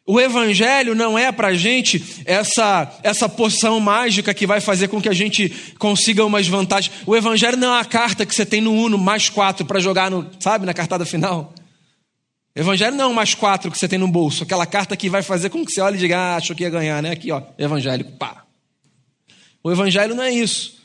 O 0.05 0.19
Evangelho 0.19 0.95
não 0.95 1.17
é 1.17 1.31
para 1.31 1.49
a 1.49 1.53
gente 1.53 2.03
essa, 2.25 2.99
essa 3.03 3.29
poção 3.29 3.79
mágica 3.79 4.33
que 4.33 4.47
vai 4.47 4.59
fazer 4.59 4.87
com 4.87 4.99
que 4.99 5.07
a 5.07 5.13
gente 5.13 5.49
consiga 5.77 6.25
umas 6.25 6.47
vantagens. 6.47 6.91
O 7.05 7.15
Evangelho 7.15 7.55
não 7.55 7.75
é 7.75 7.79
a 7.79 7.85
carta 7.85 8.25
que 8.25 8.33
você 8.33 8.43
tem 8.43 8.59
no 8.59 8.73
Uno 8.73 8.97
mais 8.97 9.29
quatro 9.29 9.65
para 9.65 9.79
jogar, 9.79 10.09
no, 10.09 10.27
sabe, 10.39 10.65
na 10.65 10.73
cartada 10.73 11.05
final. 11.05 11.53
O 12.55 12.59
Evangelho 12.59 12.95
não 12.95 13.05
é 13.05 13.07
um 13.07 13.13
mais 13.13 13.35
quatro 13.35 13.69
que 13.69 13.77
você 13.77 13.87
tem 13.87 13.99
no 13.99 14.07
bolso, 14.07 14.43
aquela 14.43 14.65
carta 14.65 14.97
que 14.97 15.09
vai 15.09 15.21
fazer 15.21 15.49
com 15.49 15.63
que 15.63 15.71
você 15.71 15.79
olhe 15.79 15.95
e 15.95 15.99
diga, 15.99 16.17
ah, 16.17 16.35
achou 16.37 16.55
que 16.55 16.63
ia 16.63 16.69
ganhar, 16.69 17.03
né? 17.03 17.11
Aqui, 17.11 17.31
ó, 17.31 17.43
evangélico, 17.57 18.11
pá. 18.13 18.48
O 19.63 19.71
Evangelho 19.71 20.15
não 20.15 20.23
é 20.23 20.31
isso. 20.31 20.79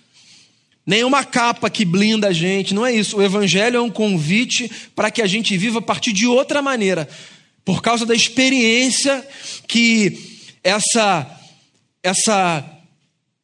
Nenhuma 0.86 1.24
capa 1.24 1.70
que 1.70 1.84
blinda 1.84 2.28
a 2.28 2.32
gente, 2.32 2.74
não 2.74 2.84
é 2.84 2.92
isso. 2.92 3.16
O 3.16 3.22
Evangelho 3.22 3.78
é 3.78 3.80
um 3.80 3.90
convite 3.90 4.70
para 4.94 5.10
que 5.10 5.22
a 5.22 5.26
gente 5.26 5.56
viva 5.56 5.78
a 5.78 5.82
partir 5.82 6.12
de 6.12 6.26
outra 6.26 6.60
maneira 6.60 7.08
por 7.64 7.80
causa 7.80 8.04
da 8.04 8.14
experiência 8.14 9.26
que 9.66 10.42
essa 10.62 11.40
essa 12.02 12.62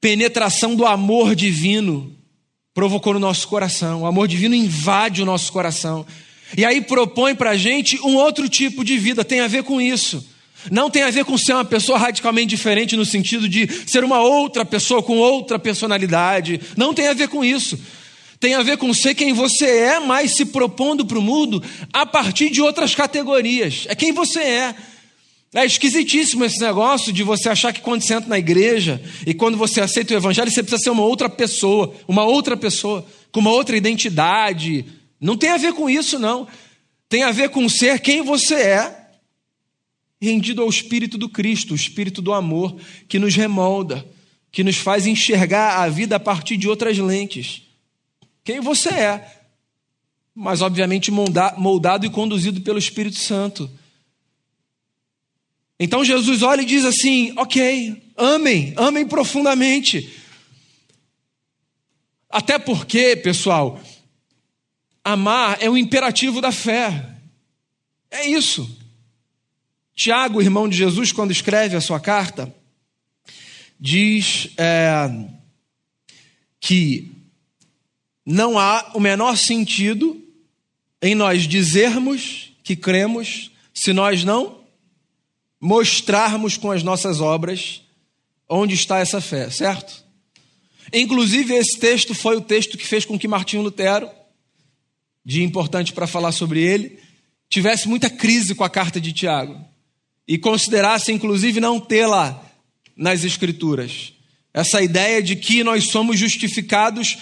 penetração 0.01 0.75
do 0.75 0.85
amor 0.85 1.35
divino 1.35 2.15
provocou 2.75 3.15
no 3.15 3.19
nosso 3.19 3.49
coração. 3.49 4.03
O 4.03 4.07
amor 4.07 4.29
divino 4.29 4.55
invade 4.55 5.23
o 5.23 5.27
nosso 5.27 5.51
coração. 5.51 6.07
E 6.57 6.65
aí 6.65 6.83
propõe 6.83 7.35
para 7.35 7.51
a 7.51 7.57
gente 7.57 7.99
um 8.01 8.17
outro 8.17 8.49
tipo 8.49 8.85
de 8.85 8.99
vida, 8.99 9.25
tem 9.25 9.41
a 9.41 9.49
ver 9.49 9.63
com 9.63 9.81
isso. 9.81 10.27
Não 10.71 10.91
tem 10.91 11.03
a 11.03 11.11
ver 11.11 11.25
com 11.25 11.39
ser 11.39 11.55
uma 11.55 11.65
pessoa 11.65 11.99
radicalmente 11.99 12.49
diferente 12.49 12.97
no 12.97 13.05
sentido 13.05 13.49
de 13.49 13.69
ser 13.87 14.03
uma 14.03 14.21
outra 14.21 14.65
pessoa 14.65 15.03
com 15.03 15.19
outra 15.19 15.59
personalidade. 15.59 16.61
Não 16.77 16.93
tem 16.93 17.09
a 17.09 17.15
ver 17.15 17.29
com 17.29 17.45
isso. 17.45 17.79
Tem 18.41 18.55
a 18.55 18.63
ver 18.63 18.79
com 18.79 18.93
ser 18.95 19.15
quem 19.15 19.33
você 19.33 19.67
é, 19.67 20.01
mas 20.01 20.33
se 20.33 20.47
propondo 20.47 21.05
para 21.05 21.19
o 21.19 21.23
mundo 21.23 21.63
a 21.93 22.07
partir 22.07 22.51
de 22.51 22.63
outras 22.63 22.95
categorias. 22.95 23.85
É 23.87 23.95
quem 23.95 24.13
você 24.13 24.41
é. 24.41 24.75
É 25.53 25.67
esquisitíssimo 25.67 26.45
esse 26.45 26.61
negócio 26.61 27.13
de 27.13 27.23
você 27.25 27.49
achar 27.49 27.73
que 27.73 27.81
quando 27.81 28.03
você 28.03 28.15
entra 28.15 28.29
na 28.29 28.39
igreja 28.39 29.03
e 29.27 29.35
quando 29.35 29.59
você 29.59 29.81
aceita 29.81 30.15
o 30.15 30.17
evangelho, 30.17 30.51
você 30.51 30.63
precisa 30.63 30.85
ser 30.85 30.91
uma 30.91 31.03
outra 31.03 31.29
pessoa, 31.29 31.93
uma 32.07 32.25
outra 32.25 32.57
pessoa, 32.57 33.05
com 33.33 33.41
uma 33.41 33.51
outra 33.51 33.77
identidade. 33.77 34.85
Não 35.21 35.37
tem 35.37 35.51
a 35.51 35.57
ver 35.57 35.73
com 35.73 35.91
isso, 35.91 36.19
não. 36.19 36.47
Tem 37.09 37.25
a 37.25 37.33
ver 37.33 37.51
com 37.51 37.69
ser 37.69 37.99
quem 37.99 38.23
você 38.23 38.55
é, 38.55 39.00
rendido 40.21 40.61
ao 40.63 40.69
Espírito 40.69 41.17
do 41.17 41.29
Cristo, 41.29 41.73
o 41.73 41.77
Espírito 41.77 42.21
do 42.21 42.33
amor, 42.33 42.77
que 43.09 43.19
nos 43.19 43.35
remolda, 43.35 44.07
que 44.53 44.63
nos 44.63 44.77
faz 44.77 45.07
enxergar 45.07 45.83
a 45.83 45.89
vida 45.89 46.17
a 46.17 46.21
partir 46.21 46.57
de 46.57 46.69
outras 46.69 46.99
lentes. 46.99 47.63
Quem 48.45 48.61
você 48.61 48.91
é, 48.91 49.43
mas 50.35 50.61
obviamente 50.61 51.11
moldado 51.11 52.05
e 52.05 52.11
conduzido 52.11 52.61
pelo 52.61 52.79
Espírito 52.79 53.19
Santo. 53.19 53.71
Então 55.79 56.05
Jesus 56.05 56.43
olha 56.43 56.61
e 56.61 56.67
diz 56.67 56.85
assim: 56.85 57.33
ok, 57.37 58.03
amem, 58.17 58.75
amem 58.77 59.07
profundamente. 59.07 60.11
Até 62.29 62.59
porque, 62.59 63.17
pessoal, 63.17 63.81
amar 65.03 65.59
é 65.61 65.69
o 65.69 65.77
imperativo 65.77 66.41
da 66.41 66.53
fé. 66.53 67.17
É 68.11 68.29
isso. 68.29 68.79
Tiago, 70.01 70.41
irmão 70.41 70.67
de 70.67 70.79
Jesus, 70.79 71.13
quando 71.13 71.31
escreve 71.31 71.77
a 71.77 71.81
sua 71.81 72.01
carta, 72.01 72.51
diz 73.79 74.49
é, 74.57 75.11
que 76.59 77.13
não 78.25 78.59
há 78.59 78.93
o 78.95 78.99
menor 78.99 79.37
sentido 79.37 80.19
em 81.03 81.15
nós 81.15 81.47
dizermos 81.47 82.51
que 82.65 82.75
cremos 82.75 83.51
se 83.75 83.93
nós 83.93 84.25
não 84.25 84.63
mostrarmos 85.61 86.57
com 86.57 86.71
as 86.71 86.83
nossas 86.83 87.21
obras 87.21 87.83
onde 88.49 88.75
está 88.75 89.01
essa 89.01 89.21
fé, 89.21 89.51
certo? 89.51 90.03
Inclusive, 90.95 91.53
esse 91.53 91.79
texto 91.79 92.15
foi 92.15 92.37
o 92.37 92.41
texto 92.41 92.79
que 92.79 92.87
fez 92.87 93.05
com 93.05 93.19
que 93.19 93.29
Martinho 93.29 93.63
Lutero, 93.63 94.09
de 95.23 95.43
importante 95.43 95.93
para 95.93 96.07
falar 96.07 96.33
sobre 96.33 96.63
ele, 96.63 96.99
tivesse 97.51 97.87
muita 97.87 98.09
crise 98.09 98.55
com 98.55 98.65
a 98.65 98.71
carta 98.71 98.99
de 98.99 99.13
Tiago 99.13 99.69
e 100.27 100.39
considerasse, 100.39 101.13
inclusive, 101.13 101.61
não 101.61 101.81
tê-la 101.81 102.43
nas 102.97 103.25
Escrituras. 103.25 104.13
Essa 104.53 104.83
ideia 104.83 105.23
de 105.23 105.37
que 105.37 105.63
nós 105.65 105.91
somos 105.91 106.19
justificados 106.19 107.17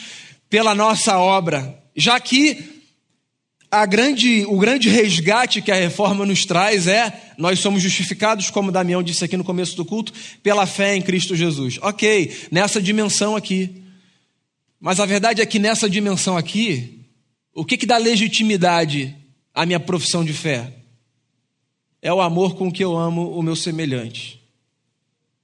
pela 0.49 0.75
nossa 0.75 1.19
obra, 1.19 1.83
já 1.95 2.19
que 2.19 2.79
a 3.71 3.85
grande, 3.85 4.47
o 4.47 4.59
grande 4.59 4.89
resgate 4.89 5.61
que 5.61 5.71
a 5.71 5.75
reforma 5.75 6.25
nos 6.25 6.45
traz 6.45 6.87
é: 6.87 7.33
nós 7.37 7.59
somos 7.59 7.83
justificados, 7.83 8.51
como 8.51 8.73
Damião 8.73 9.03
disse 9.03 9.25
aqui 9.25 9.37
no 9.37 9.45
começo 9.45 9.77
do 9.77 9.85
culto, 9.85 10.13
pela 10.43 10.67
fé 10.67 10.97
em 10.97 11.03
Cristo 11.03 11.37
Jesus. 11.37 11.79
Ok, 11.83 12.35
nessa 12.51 12.81
dimensão 12.81 13.37
aqui. 13.37 13.83
Mas 14.81 15.01
a 15.01 15.07
verdade 15.07 15.43
é 15.43 15.47
que 15.47 15.59
nessa 15.59 15.91
dimensão 15.91 16.37
aqui, 16.37 17.05
o 17.55 17.65
que, 17.65 17.77
que 17.77 17.87
dá 17.87 17.99
legitimidade 17.99 19.15
à 19.53 19.67
minha 19.67 19.81
profissão 19.81 20.25
de 20.25 20.33
fé? 20.33 20.73
É 22.01 22.13
o 22.13 22.21
amor 22.21 22.55
com 22.55 22.71
que 22.71 22.85
eu 22.85 22.97
amo 22.97 23.31
o 23.31 23.43
meu 23.43 23.57
semelhante, 23.57 24.41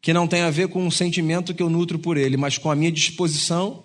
que 0.00 0.12
não 0.12 0.26
tem 0.26 0.42
a 0.42 0.50
ver 0.50 0.68
com 0.68 0.84
um 0.84 0.90
sentimento 0.90 1.52
que 1.52 1.62
eu 1.62 1.70
nutro 1.70 1.98
por 1.98 2.16
ele, 2.16 2.36
mas 2.36 2.58
com 2.58 2.70
a 2.70 2.76
minha 2.76 2.92
disposição 2.92 3.84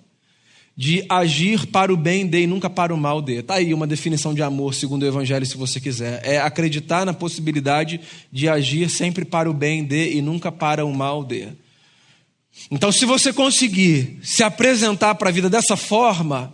de 0.80 1.04
agir 1.10 1.66
para 1.66 1.92
o 1.92 1.98
bem 1.98 2.26
de 2.26 2.44
e 2.44 2.48
nunca 2.48 2.70
para 2.70 2.94
o 2.94 2.98
mal 2.98 3.22
de. 3.22 3.40
Está 3.40 3.56
aí 3.56 3.74
uma 3.74 3.86
definição 3.86 4.34
de 4.34 4.42
amor, 4.42 4.74
segundo 4.74 5.04
o 5.04 5.06
Evangelho, 5.06 5.46
se 5.46 5.58
você 5.58 5.78
quiser. 5.78 6.22
É 6.24 6.40
acreditar 6.40 7.06
na 7.06 7.14
possibilidade 7.14 8.00
de 8.32 8.48
agir 8.48 8.90
sempre 8.90 9.26
para 9.26 9.50
o 9.50 9.54
bem 9.54 9.84
de 9.84 10.14
e 10.14 10.22
nunca 10.22 10.52
para 10.52 10.86
o 10.86 10.94
mal 10.94 11.24
de. 11.26 11.50
Então, 12.72 12.94
se 12.94 13.04
você 13.04 13.34
conseguir 13.34 14.20
se 14.24 14.42
apresentar 14.42 15.16
para 15.16 15.28
a 15.28 15.34
vida 15.34 15.50
dessa 15.50 15.76
forma, 15.76 16.54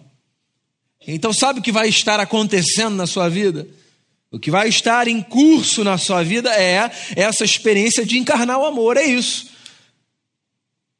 então 1.07 1.31
sabe 1.31 1.59
o 1.59 1.61
que 1.61 1.71
vai 1.71 1.87
estar 1.87 2.19
acontecendo 2.19 2.95
na 2.95 3.05
sua 3.05 3.29
vida? 3.29 3.67
O 4.35 4.39
que 4.39 4.51
vai 4.51 4.67
estar 4.67 5.07
em 5.07 5.21
curso 5.21 5.81
na 5.81 5.97
sua 5.97 6.21
vida 6.21 6.53
é 6.53 6.91
essa 7.15 7.45
experiência 7.45 8.05
de 8.05 8.17
encarnar 8.17 8.59
o 8.59 8.65
amor, 8.65 8.97
é 8.97 9.05
isso. 9.05 9.47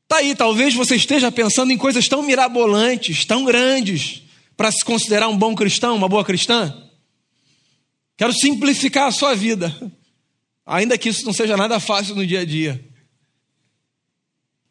Tá 0.07 0.19
aí, 0.19 0.33
talvez 0.33 0.73
você 0.73 0.95
esteja 0.95 1.29
pensando 1.29 1.73
em 1.73 1.77
coisas 1.77 2.07
tão 2.07 2.23
mirabolantes, 2.23 3.25
tão 3.25 3.43
grandes, 3.43 4.21
para 4.55 4.71
se 4.71 4.85
considerar 4.85 5.27
um 5.27 5.37
bom 5.37 5.53
cristão, 5.53 5.97
uma 5.97 6.07
boa 6.07 6.23
cristã. 6.23 6.81
Quero 8.15 8.31
simplificar 8.31 9.09
a 9.09 9.11
sua 9.11 9.35
vida, 9.35 9.75
ainda 10.65 10.97
que 10.97 11.09
isso 11.09 11.25
não 11.25 11.33
seja 11.33 11.57
nada 11.57 11.77
fácil 11.77 12.15
no 12.15 12.25
dia 12.25 12.39
a 12.39 12.45
dia. 12.45 12.81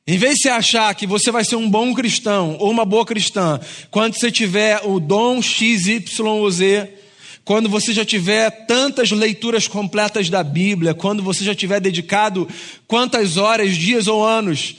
Em 0.07 0.17
vez 0.17 0.37
de 0.37 0.41
você 0.41 0.49
achar 0.49 0.95
que 0.95 1.07
você 1.07 1.31
vai 1.31 1.45
ser 1.45 1.57
um 1.57 1.69
bom 1.69 1.93
cristão 1.93 2.57
ou 2.59 2.71
uma 2.71 2.87
boa 2.87 3.05
cristã, 3.05 3.61
quando 3.91 4.15
você 4.15 4.33
tiver 4.33 4.81
o 4.87 4.99
dom 4.99 5.43
X, 5.43 5.87
Y 5.87 6.27
ou 6.27 6.51
Z, 6.51 7.04
quando 7.45 7.69
você 7.69 7.93
já 7.93 8.05
tiver 8.05 8.67
tantas 8.67 9.11
leituras 9.11 9.69
completas 9.69 10.31
da 10.31 10.43
Bíblia, 10.43 10.95
quando 10.95 11.23
você 11.23 11.45
já 11.45 11.55
tiver 11.55 11.79
dedicado 11.79 12.49
quantas 12.87 13.37
horas, 13.37 13.77
dias 13.77 14.07
ou 14.07 14.25
anos 14.25 14.77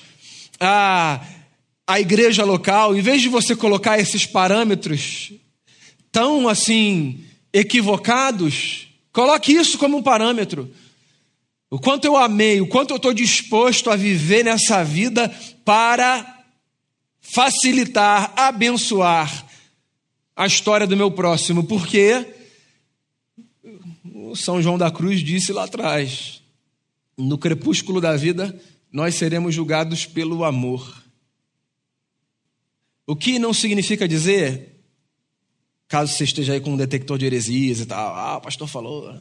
a, 0.59 1.23
a 1.85 1.99
igreja 1.99 2.43
local, 2.43 2.95
em 2.95 3.01
vez 3.01 3.21
de 3.21 3.29
você 3.29 3.55
colocar 3.55 3.99
esses 3.99 4.25
parâmetros 4.25 5.31
tão 6.11 6.49
assim 6.49 7.23
equivocados, 7.53 8.87
coloque 9.13 9.53
isso 9.53 9.77
como 9.77 9.97
um 9.97 10.03
parâmetro. 10.03 10.71
O 11.69 11.79
quanto 11.79 12.05
eu 12.05 12.17
amei, 12.17 12.61
o 12.61 12.67
quanto 12.67 12.91
eu 12.91 12.97
estou 12.97 13.13
disposto 13.13 13.91
a 13.91 13.95
viver 13.95 14.43
nessa 14.43 14.83
vida 14.83 15.29
para 15.63 16.43
facilitar, 17.21 18.33
abençoar 18.35 19.45
a 20.35 20.47
história 20.47 20.87
do 20.87 20.97
meu 20.97 21.11
próximo, 21.11 21.63
porque 21.63 22.34
São 24.35 24.61
João 24.61 24.77
da 24.77 24.91
Cruz 24.91 25.21
disse 25.21 25.51
lá 25.51 25.65
atrás: 25.65 26.41
no 27.17 27.37
crepúsculo 27.37 28.01
da 28.01 28.15
vida, 28.15 28.59
nós 28.91 29.15
seremos 29.15 29.53
julgados 29.53 30.05
pelo 30.05 30.43
amor. 30.43 31.03
O 33.07 33.15
que 33.15 33.37
não 33.37 33.53
significa 33.53 34.07
dizer, 34.07 34.81
caso 35.87 36.13
você 36.13 36.23
esteja 36.23 36.53
aí 36.53 36.59
com 36.59 36.71
um 36.71 36.77
detector 36.77 37.17
de 37.17 37.25
heresias 37.25 37.79
e 37.79 37.85
tal, 37.85 38.15
ah, 38.15 38.37
o 38.37 38.41
pastor 38.41 38.67
falou, 38.67 39.19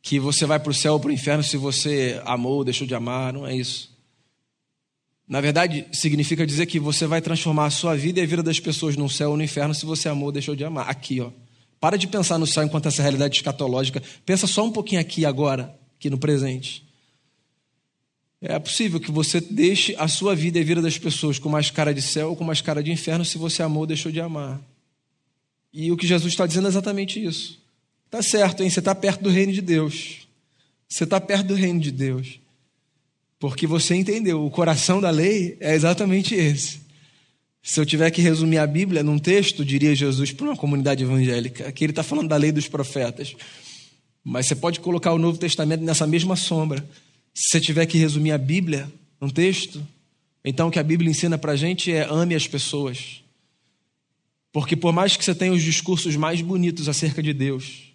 que 0.00 0.18
você 0.20 0.46
vai 0.46 0.60
para 0.60 0.70
o 0.70 0.74
céu 0.74 0.94
ou 0.94 1.00
para 1.00 1.10
o 1.10 1.12
inferno 1.12 1.42
se 1.42 1.56
você 1.56 2.20
amou 2.24 2.56
ou 2.56 2.64
deixou 2.64 2.86
de 2.86 2.94
amar, 2.94 3.32
não 3.32 3.46
é 3.46 3.54
isso. 3.54 3.92
Na 5.26 5.40
verdade, 5.40 5.86
significa 5.92 6.46
dizer 6.46 6.66
que 6.66 6.78
você 6.78 7.06
vai 7.06 7.22
transformar 7.22 7.66
a 7.66 7.70
sua 7.70 7.96
vida 7.96 8.20
e 8.20 8.22
a 8.22 8.26
vida 8.26 8.42
das 8.42 8.60
pessoas 8.60 8.96
no 8.96 9.08
céu 9.08 9.30
ou 9.30 9.36
no 9.36 9.42
inferno 9.42 9.74
se 9.74 9.86
você 9.86 10.08
amou 10.08 10.26
ou 10.26 10.32
deixou 10.32 10.54
de 10.54 10.64
amar. 10.64 10.90
Aqui, 10.90 11.20
ó. 11.20 11.30
Para 11.82 11.98
de 11.98 12.06
pensar 12.06 12.38
no 12.38 12.46
céu 12.46 12.62
enquanto 12.62 12.86
essa 12.86 13.02
realidade 13.02 13.34
escatológica. 13.34 14.00
Pensa 14.24 14.46
só 14.46 14.64
um 14.64 14.70
pouquinho 14.70 15.00
aqui 15.00 15.26
agora, 15.26 15.76
aqui 15.98 16.08
no 16.08 16.16
presente. 16.16 16.86
É 18.40 18.56
possível 18.56 19.00
que 19.00 19.10
você 19.10 19.40
deixe 19.40 19.92
a 19.98 20.06
sua 20.06 20.32
vida 20.32 20.60
e 20.60 20.62
a 20.62 20.64
vida 20.64 20.80
das 20.80 20.96
pessoas 20.96 21.40
com 21.40 21.48
mais 21.48 21.72
cara 21.72 21.92
de 21.92 22.00
céu 22.00 22.30
ou 22.30 22.36
com 22.36 22.44
mais 22.44 22.60
cara 22.60 22.84
de 22.84 22.92
inferno 22.92 23.24
se 23.24 23.36
você 23.36 23.64
amou 23.64 23.80
ou 23.80 23.86
deixou 23.88 24.12
de 24.12 24.20
amar. 24.20 24.62
E 25.72 25.90
o 25.90 25.96
que 25.96 26.06
Jesus 26.06 26.32
está 26.32 26.46
dizendo 26.46 26.66
é 26.66 26.70
exatamente 26.70 27.20
isso. 27.20 27.60
Tá 28.08 28.22
certo, 28.22 28.62
hein? 28.62 28.70
Você 28.70 28.78
está 28.78 28.94
perto 28.94 29.24
do 29.24 29.28
reino 29.28 29.52
de 29.52 29.60
Deus. 29.60 30.28
Você 30.88 31.02
está 31.02 31.20
perto 31.20 31.48
do 31.48 31.54
reino 31.56 31.80
de 31.80 31.90
Deus. 31.90 32.38
Porque 33.40 33.66
você 33.66 33.96
entendeu, 33.96 34.46
o 34.46 34.52
coração 34.52 35.00
da 35.00 35.10
lei 35.10 35.56
é 35.58 35.74
exatamente 35.74 36.32
esse. 36.32 36.80
Se 37.62 37.78
eu 37.78 37.86
tiver 37.86 38.10
que 38.10 38.20
resumir 38.20 38.58
a 38.58 38.66
Bíblia 38.66 39.04
num 39.04 39.18
texto, 39.18 39.64
diria 39.64 39.94
Jesus 39.94 40.32
para 40.32 40.46
uma 40.46 40.56
comunidade 40.56 41.04
evangélica, 41.04 41.70
que 41.70 41.84
ele 41.84 41.92
está 41.92 42.02
falando 42.02 42.28
da 42.28 42.36
lei 42.36 42.50
dos 42.50 42.66
profetas. 42.66 43.36
Mas 44.24 44.46
você 44.46 44.56
pode 44.56 44.80
colocar 44.80 45.12
o 45.12 45.18
Novo 45.18 45.38
Testamento 45.38 45.82
nessa 45.82 46.06
mesma 46.06 46.34
sombra. 46.34 46.84
Se 47.32 47.50
você 47.50 47.60
tiver 47.60 47.86
que 47.86 47.98
resumir 47.98 48.32
a 48.32 48.38
Bíblia 48.38 48.92
num 49.20 49.30
texto, 49.30 49.86
então 50.44 50.68
o 50.68 50.70
que 50.72 50.78
a 50.78 50.82
Bíblia 50.82 51.10
ensina 51.10 51.38
para 51.38 51.52
a 51.52 51.56
gente 51.56 51.92
é 51.92 52.04
ame 52.10 52.34
as 52.34 52.48
pessoas. 52.48 53.22
Porque 54.52 54.76
por 54.76 54.92
mais 54.92 55.16
que 55.16 55.24
você 55.24 55.34
tenha 55.34 55.52
os 55.52 55.62
discursos 55.62 56.16
mais 56.16 56.42
bonitos 56.42 56.88
acerca 56.88 57.22
de 57.22 57.32
Deus, 57.32 57.92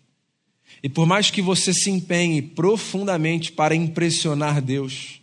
e 0.82 0.88
por 0.90 1.06
mais 1.06 1.30
que 1.30 1.42
você 1.42 1.74
se 1.74 1.90
empenhe 1.90 2.42
profundamente 2.42 3.52
para 3.52 3.76
impressionar 3.76 4.62
Deus, 4.62 5.22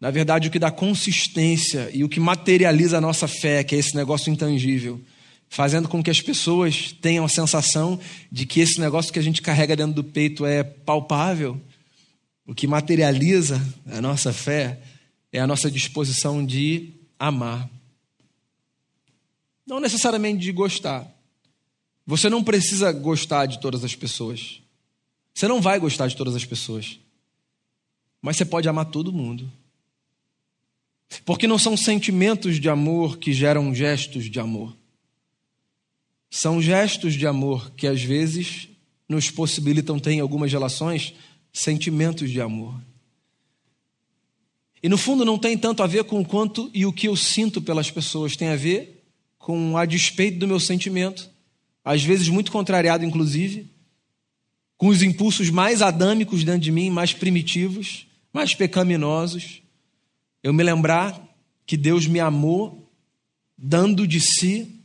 na 0.00 0.10
verdade 0.10 0.48
o 0.48 0.50
que 0.50 0.58
dá 0.58 0.70
consistência 0.70 1.90
e 1.92 2.04
o 2.04 2.08
que 2.08 2.20
materializa 2.20 2.98
a 2.98 3.00
nossa 3.00 3.26
fé, 3.26 3.64
que 3.64 3.74
é 3.74 3.78
esse 3.78 3.94
negócio 3.96 4.30
intangível, 4.32 5.00
fazendo 5.48 5.88
com 5.88 6.02
que 6.02 6.10
as 6.10 6.20
pessoas 6.20 6.92
tenham 7.00 7.24
a 7.24 7.28
sensação 7.28 7.98
de 8.30 8.44
que 8.44 8.60
esse 8.60 8.80
negócio 8.80 9.12
que 9.12 9.18
a 9.18 9.22
gente 9.22 9.40
carrega 9.40 9.76
dentro 9.76 9.94
do 9.94 10.04
peito 10.04 10.44
é 10.44 10.62
palpável, 10.62 11.60
o 12.46 12.54
que 12.54 12.66
materializa 12.66 13.64
a 13.86 14.00
nossa 14.00 14.32
fé 14.32 14.80
é 15.32 15.40
a 15.40 15.46
nossa 15.46 15.70
disposição 15.70 16.44
de 16.44 16.92
amar. 17.18 17.68
Não 19.66 19.80
necessariamente 19.80 20.40
de 20.40 20.52
gostar. 20.52 21.10
Você 22.06 22.28
não 22.28 22.44
precisa 22.44 22.92
gostar 22.92 23.46
de 23.46 23.58
todas 23.60 23.82
as 23.82 23.94
pessoas. 23.94 24.60
Você 25.32 25.48
não 25.48 25.60
vai 25.60 25.80
gostar 25.80 26.06
de 26.06 26.16
todas 26.16 26.36
as 26.36 26.44
pessoas. 26.44 26.98
Mas 28.20 28.36
você 28.36 28.44
pode 28.44 28.68
amar 28.68 28.86
todo 28.86 29.12
mundo. 29.12 29.50
Porque 31.24 31.46
não 31.46 31.58
são 31.58 31.76
sentimentos 31.76 32.58
de 32.60 32.68
amor 32.68 33.18
que 33.18 33.32
geram 33.32 33.74
gestos 33.74 34.30
de 34.30 34.40
amor. 34.40 34.76
São 36.30 36.60
gestos 36.60 37.14
de 37.14 37.26
amor 37.26 37.70
que 37.72 37.86
às 37.86 38.02
vezes 38.02 38.68
nos 39.08 39.30
possibilitam 39.30 39.98
ter 39.98 40.12
em 40.12 40.20
algumas 40.20 40.50
relações 40.50 41.14
sentimentos 41.52 42.30
de 42.30 42.40
amor. 42.40 42.74
E 44.82 44.88
no 44.88 44.98
fundo 44.98 45.24
não 45.24 45.38
tem 45.38 45.56
tanto 45.56 45.82
a 45.82 45.86
ver 45.86 46.04
com 46.04 46.20
o 46.20 46.26
quanto 46.26 46.70
e 46.74 46.84
o 46.84 46.92
que 46.92 47.08
eu 47.08 47.16
sinto 47.16 47.62
pelas 47.62 47.90
pessoas, 47.90 48.36
tem 48.36 48.48
a 48.48 48.56
ver 48.56 49.02
com 49.38 49.76
a 49.78 49.86
despeito 49.86 50.38
do 50.38 50.48
meu 50.48 50.58
sentimento, 50.58 51.30
às 51.84 52.02
vezes 52.02 52.28
muito 52.28 52.50
contrariado, 52.50 53.04
inclusive, 53.04 53.66
com 54.76 54.88
os 54.88 55.02
impulsos 55.02 55.50
mais 55.50 55.80
adâmicos 55.80 56.44
dentro 56.44 56.60
de 56.60 56.72
mim, 56.72 56.90
mais 56.90 57.12
primitivos, 57.12 58.06
mais 58.32 58.54
pecaminosos. 58.54 59.62
Eu 60.44 60.52
me 60.52 60.62
lembrar 60.62 61.26
que 61.66 61.74
Deus 61.74 62.06
me 62.06 62.20
amou 62.20 62.92
dando 63.56 64.06
de 64.06 64.20
si 64.20 64.78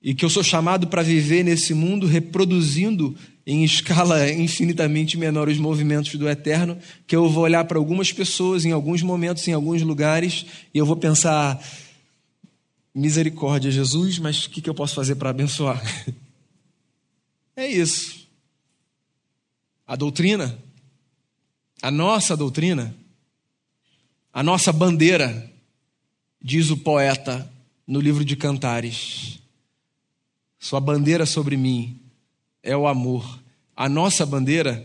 e 0.00 0.14
que 0.14 0.24
eu 0.24 0.30
sou 0.30 0.42
chamado 0.42 0.86
para 0.86 1.02
viver 1.02 1.44
nesse 1.44 1.74
mundo 1.74 2.06
reproduzindo 2.06 3.14
em 3.46 3.62
escala 3.62 4.26
infinitamente 4.32 5.18
menor 5.18 5.50
os 5.50 5.58
movimentos 5.58 6.14
do 6.14 6.26
eterno, 6.26 6.78
que 7.06 7.14
eu 7.14 7.28
vou 7.28 7.44
olhar 7.44 7.66
para 7.66 7.76
algumas 7.76 8.10
pessoas 8.10 8.64
em 8.64 8.72
alguns 8.72 9.02
momentos, 9.02 9.46
em 9.48 9.52
alguns 9.52 9.82
lugares, 9.82 10.46
e 10.72 10.78
eu 10.78 10.86
vou 10.86 10.96
pensar: 10.96 11.62
misericórdia, 12.94 13.70
Jesus, 13.70 14.18
mas 14.18 14.46
o 14.46 14.50
que, 14.50 14.62
que 14.62 14.70
eu 14.70 14.74
posso 14.74 14.94
fazer 14.94 15.16
para 15.16 15.30
abençoar? 15.30 15.82
É 17.58 17.66
isso. 17.66 18.28
A 19.86 19.96
doutrina, 19.96 20.58
a 21.80 21.90
nossa 21.90 22.36
doutrina, 22.36 22.94
a 24.36 24.42
nossa 24.42 24.70
bandeira, 24.70 25.50
diz 26.42 26.68
o 26.68 26.76
poeta 26.76 27.50
no 27.86 28.00
livro 28.00 28.22
de 28.22 28.36
Cantares 28.36 29.40
sua 30.66 30.80
bandeira 30.80 31.24
sobre 31.24 31.56
mim 31.56 32.00
é 32.60 32.76
o 32.76 32.88
amor. 32.88 33.40
A 33.76 33.88
nossa 33.88 34.26
bandeira, 34.26 34.84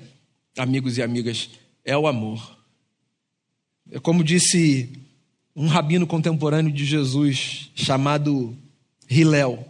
amigos 0.56 0.96
e 0.98 1.02
amigas, 1.02 1.50
é 1.84 1.98
o 1.98 2.06
amor. 2.06 2.56
É 3.90 4.00
como 4.00 4.24
disse 4.24 4.90
um 5.56 5.66
rabino 5.66 6.06
contemporâneo 6.06 6.72
de 6.72 6.86
Jesus, 6.86 7.72
chamado 7.74 8.56
Hilel. 9.10 9.68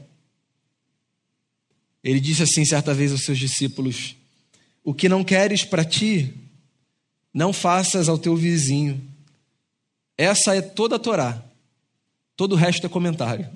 Ele 2.04 2.20
disse 2.20 2.44
assim 2.44 2.66
certa 2.66 2.94
vez 2.94 3.14
aos 3.14 3.24
seus 3.24 3.40
discípulos: 3.40 4.18
O 4.84 4.94
que 4.94 5.08
não 5.08 5.24
queres 5.24 5.64
para 5.64 5.86
ti, 5.86 6.34
não 7.34 7.54
faças 7.54 8.10
ao 8.10 8.18
teu 8.18 8.36
vizinho. 8.36 9.11
Essa 10.22 10.56
é 10.56 10.62
toda 10.62 10.98
a 10.98 11.00
Torá. 11.00 11.44
Todo 12.36 12.54
o 12.54 12.56
resto 12.56 12.86
é 12.86 12.90
comentário. 12.90 13.50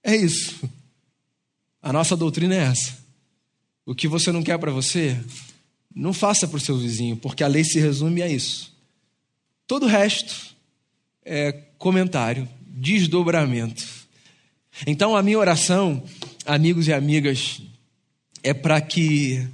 É 0.00 0.14
isso. 0.14 0.60
A 1.82 1.92
nossa 1.92 2.16
doutrina 2.16 2.54
é 2.54 2.58
essa. 2.58 2.96
O 3.84 3.92
que 3.92 4.06
você 4.06 4.30
não 4.30 4.44
quer 4.44 4.56
para 4.60 4.70
você, 4.70 5.20
não 5.92 6.12
faça 6.12 6.46
para 6.46 6.56
o 6.56 6.60
seu 6.60 6.78
vizinho, 6.78 7.16
porque 7.16 7.42
a 7.42 7.48
lei 7.48 7.64
se 7.64 7.80
resume 7.80 8.22
a 8.22 8.28
isso. 8.28 8.72
Todo 9.66 9.86
o 9.86 9.88
resto 9.88 10.54
é 11.24 11.50
comentário, 11.78 12.48
desdobramento. 12.68 13.84
Então, 14.86 15.16
a 15.16 15.22
minha 15.22 15.38
oração, 15.38 16.00
amigos 16.44 16.86
e 16.86 16.92
amigas, 16.92 17.60
é 18.40 18.54
para 18.54 18.80
que 18.80 19.44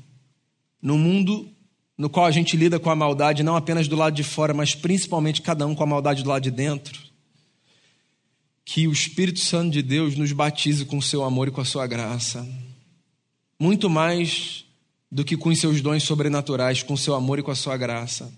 no 0.82 0.98
mundo 0.98 1.50
no 2.02 2.10
qual 2.10 2.26
a 2.26 2.32
gente 2.32 2.56
lida 2.56 2.80
com 2.80 2.90
a 2.90 2.96
maldade, 2.96 3.44
não 3.44 3.54
apenas 3.54 3.86
do 3.86 3.94
lado 3.94 4.12
de 4.12 4.24
fora, 4.24 4.52
mas 4.52 4.74
principalmente 4.74 5.40
cada 5.40 5.64
um 5.68 5.72
com 5.72 5.84
a 5.84 5.86
maldade 5.86 6.24
do 6.24 6.28
lado 6.28 6.42
de 6.42 6.50
dentro, 6.50 7.00
que 8.64 8.88
o 8.88 8.92
Espírito 8.92 9.38
Santo 9.38 9.70
de 9.70 9.82
Deus 9.82 10.16
nos 10.16 10.32
batize 10.32 10.84
com 10.84 10.98
o 10.98 11.02
seu 11.02 11.22
amor 11.22 11.46
e 11.46 11.52
com 11.52 11.60
a 11.60 11.64
sua 11.64 11.86
graça. 11.86 12.44
Muito 13.56 13.88
mais 13.88 14.64
do 15.12 15.24
que 15.24 15.36
com 15.36 15.50
os 15.50 15.60
seus 15.60 15.80
dons 15.80 16.02
sobrenaturais, 16.02 16.82
com 16.82 16.94
o 16.94 16.98
seu 16.98 17.14
amor 17.14 17.38
e 17.38 17.42
com 17.44 17.52
a 17.52 17.54
sua 17.54 17.76
graça. 17.76 18.32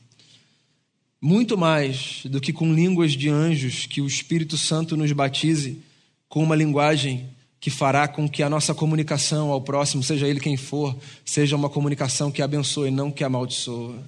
Muito 1.18 1.56
mais 1.56 2.20
do 2.26 2.42
que 2.42 2.52
com 2.52 2.70
línguas 2.70 3.12
de 3.12 3.30
anjos, 3.30 3.86
que 3.86 4.02
o 4.02 4.06
Espírito 4.06 4.58
Santo 4.58 4.94
nos 4.94 5.10
batize 5.12 5.80
com 6.28 6.42
uma 6.42 6.54
linguagem 6.54 7.30
que 7.64 7.70
fará 7.70 8.06
com 8.06 8.28
que 8.28 8.42
a 8.42 8.50
nossa 8.50 8.74
comunicação 8.74 9.50
ao 9.50 9.58
próximo, 9.58 10.02
seja 10.02 10.28
ele 10.28 10.38
quem 10.38 10.54
for, 10.54 10.94
seja 11.24 11.56
uma 11.56 11.70
comunicação 11.70 12.30
que 12.30 12.42
abençoe, 12.42 12.90
não 12.90 13.10
que 13.10 13.24
amaldiçoa. 13.24 14.02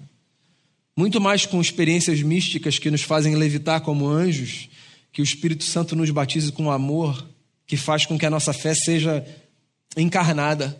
Muito 0.94 1.22
mais 1.22 1.46
com 1.46 1.58
experiências 1.58 2.20
místicas 2.20 2.78
que 2.78 2.90
nos 2.90 3.00
fazem 3.00 3.34
levitar 3.34 3.80
como 3.80 4.06
anjos 4.10 4.68
que 5.10 5.22
o 5.22 5.24
Espírito 5.24 5.64
Santo 5.64 5.96
nos 5.96 6.10
batize 6.10 6.52
com 6.52 6.70
amor, 6.70 7.26
que 7.66 7.78
faz 7.78 8.04
com 8.04 8.18
que 8.18 8.26
a 8.26 8.30
nossa 8.30 8.52
fé 8.52 8.74
seja 8.74 9.26
encarnada, 9.96 10.78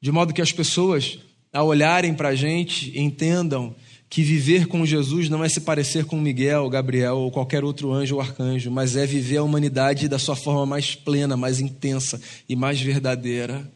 de 0.00 0.12
modo 0.12 0.32
que 0.32 0.40
as 0.40 0.52
pessoas, 0.52 1.18
ao 1.52 1.66
olharem 1.66 2.14
para 2.14 2.28
a 2.28 2.36
gente, 2.36 2.96
entendam 2.96 3.74
que 4.08 4.22
viver 4.22 4.66
com 4.66 4.86
Jesus 4.86 5.28
não 5.28 5.42
é 5.42 5.48
se 5.48 5.60
parecer 5.60 6.04
com 6.04 6.20
Miguel, 6.20 6.68
Gabriel 6.68 7.18
ou 7.18 7.30
qualquer 7.30 7.64
outro 7.64 7.92
anjo 7.92 8.14
ou 8.14 8.20
arcanjo, 8.20 8.70
mas 8.70 8.96
é 8.96 9.04
viver 9.04 9.38
a 9.38 9.42
humanidade 9.42 10.08
da 10.08 10.18
sua 10.18 10.36
forma 10.36 10.64
mais 10.64 10.94
plena, 10.94 11.36
mais 11.36 11.60
intensa 11.60 12.20
e 12.48 12.54
mais 12.54 12.80
verdadeira. 12.80 13.68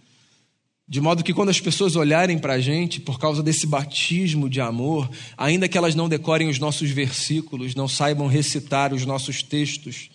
De 0.89 1.01
modo 1.01 1.23
que 1.23 1.33
quando 1.33 1.51
as 1.51 1.61
pessoas 1.61 1.95
olharem 1.95 2.37
para 2.37 2.55
a 2.55 2.61
gente, 2.61 3.01
por 3.01 3.19
causa 3.19 3.43
desse 3.43 3.67
batismo 3.67 4.51
de 4.51 4.61
amor, 4.61 5.09
ainda 5.37 5.69
que 5.69 5.79
elas 5.79 5.95
não 5.95 6.09
decorem 6.09 6.49
os 6.49 6.59
nossos 6.59 6.91
versículos, 6.91 7.77
não 7.77 7.87
saibam 7.87 8.27
recitar 8.27 8.93
os 8.93 9.07
nossos 9.07 9.41
textos, 9.41 10.11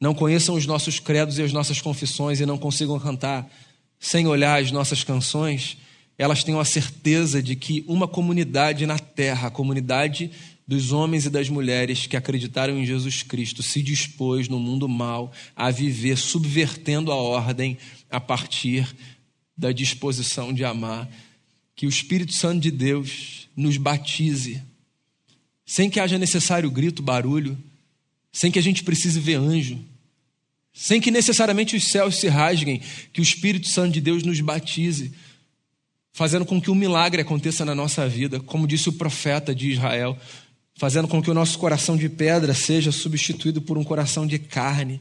não 0.00 0.14
conheçam 0.14 0.54
os 0.54 0.66
nossos 0.66 0.98
credos 0.98 1.38
e 1.38 1.42
as 1.42 1.52
nossas 1.52 1.80
confissões 1.80 2.40
e 2.40 2.46
não 2.46 2.56
consigam 2.56 2.98
cantar 2.98 3.46
sem 3.98 4.26
olhar 4.26 4.62
as 4.62 4.70
nossas 4.70 5.02
canções, 5.04 5.76
elas 6.18 6.42
tenham 6.42 6.60
a 6.60 6.64
certeza 6.64 7.42
de 7.42 7.54
que 7.56 7.84
uma 7.86 8.08
comunidade 8.08 8.86
na 8.86 8.98
terra, 8.98 9.48
a 9.48 9.50
comunidade 9.50 10.30
dos 10.66 10.90
homens 10.90 11.26
e 11.26 11.30
das 11.30 11.48
mulheres 11.48 12.06
que 12.06 12.16
acreditaram 12.16 12.76
em 12.76 12.84
Jesus 12.84 13.22
Cristo, 13.22 13.62
se 13.62 13.82
dispôs 13.82 14.48
no 14.48 14.58
mundo 14.58 14.88
mal 14.88 15.32
a 15.54 15.70
viver 15.70 16.16
subvertendo 16.16 17.12
a 17.12 17.16
ordem 17.16 17.78
a 18.10 18.18
partir 18.18 18.92
da 19.56 19.70
disposição 19.72 20.52
de 20.52 20.64
amar, 20.64 21.08
que 21.74 21.86
o 21.86 21.88
Espírito 21.88 22.34
Santo 22.34 22.60
de 22.60 22.70
Deus 22.70 23.48
nos 23.56 23.76
batize, 23.76 24.62
sem 25.64 25.88
que 25.88 26.00
haja 26.00 26.18
necessário 26.18 26.70
grito, 26.70 27.02
barulho, 27.02 27.56
sem 28.32 28.50
que 28.50 28.58
a 28.58 28.62
gente 28.62 28.82
precise 28.82 29.20
ver 29.20 29.36
anjo, 29.36 29.78
sem 30.72 31.00
que 31.00 31.10
necessariamente 31.10 31.76
os 31.76 31.84
céus 31.88 32.16
se 32.16 32.28
rasguem, 32.28 32.82
que 33.12 33.20
o 33.20 33.22
Espírito 33.22 33.68
Santo 33.68 33.92
de 33.92 34.00
Deus 34.00 34.22
nos 34.22 34.40
batize, 34.40 35.12
fazendo 36.16 36.46
com 36.46 36.58
que 36.58 36.70
um 36.70 36.74
milagre 36.74 37.20
aconteça 37.20 37.62
na 37.62 37.74
nossa 37.74 38.08
vida, 38.08 38.40
como 38.40 38.66
disse 38.66 38.88
o 38.88 38.92
profeta 38.94 39.54
de 39.54 39.70
Israel, 39.70 40.16
fazendo 40.74 41.06
com 41.06 41.20
que 41.20 41.30
o 41.30 41.34
nosso 41.34 41.58
coração 41.58 41.94
de 41.94 42.08
pedra 42.08 42.54
seja 42.54 42.90
substituído 42.90 43.60
por 43.60 43.76
um 43.76 43.84
coração 43.84 44.26
de 44.26 44.38
carne 44.38 44.98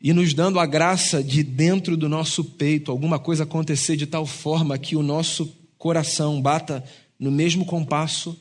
e 0.00 0.12
nos 0.12 0.32
dando 0.32 0.60
a 0.60 0.64
graça 0.64 1.24
de 1.24 1.42
dentro 1.42 1.96
do 1.96 2.08
nosso 2.08 2.44
peito 2.44 2.92
alguma 2.92 3.18
coisa 3.18 3.42
acontecer 3.42 3.96
de 3.96 4.06
tal 4.06 4.24
forma 4.24 4.78
que 4.78 4.94
o 4.94 5.02
nosso 5.02 5.52
coração 5.76 6.40
bata 6.40 6.84
no 7.18 7.32
mesmo 7.32 7.64
compasso 7.64 8.40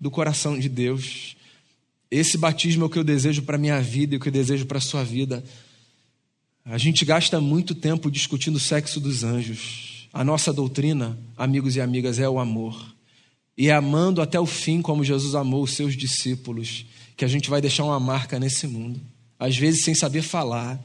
do 0.00 0.10
coração 0.10 0.58
de 0.58 0.68
Deus. 0.68 1.36
Esse 2.10 2.36
batismo 2.36 2.82
é 2.82 2.86
o 2.86 2.90
que 2.90 2.98
eu 2.98 3.04
desejo 3.04 3.42
para 3.42 3.56
minha 3.56 3.80
vida 3.80 4.16
e 4.16 4.18
o 4.18 4.20
que 4.20 4.30
eu 4.30 4.32
desejo 4.32 4.66
para 4.66 4.78
a 4.78 4.80
sua 4.80 5.04
vida. 5.04 5.44
A 6.64 6.76
gente 6.76 7.04
gasta 7.04 7.40
muito 7.40 7.72
tempo 7.72 8.10
discutindo 8.10 8.56
o 8.56 8.60
sexo 8.60 8.98
dos 8.98 9.22
anjos. 9.22 9.97
A 10.12 10.24
nossa 10.24 10.52
doutrina, 10.52 11.18
amigos 11.36 11.76
e 11.76 11.80
amigas, 11.80 12.18
é 12.18 12.28
o 12.28 12.38
amor. 12.38 12.94
E 13.56 13.68
é 13.68 13.72
amando 13.72 14.22
até 14.22 14.38
o 14.38 14.46
fim, 14.46 14.80
como 14.80 15.04
Jesus 15.04 15.34
amou 15.34 15.62
os 15.62 15.72
seus 15.72 15.96
discípulos, 15.96 16.86
que 17.16 17.24
a 17.24 17.28
gente 17.28 17.50
vai 17.50 17.60
deixar 17.60 17.84
uma 17.84 17.98
marca 17.98 18.38
nesse 18.38 18.66
mundo. 18.66 19.00
Às 19.38 19.56
vezes 19.56 19.84
sem 19.84 19.94
saber 19.94 20.22
falar, 20.22 20.82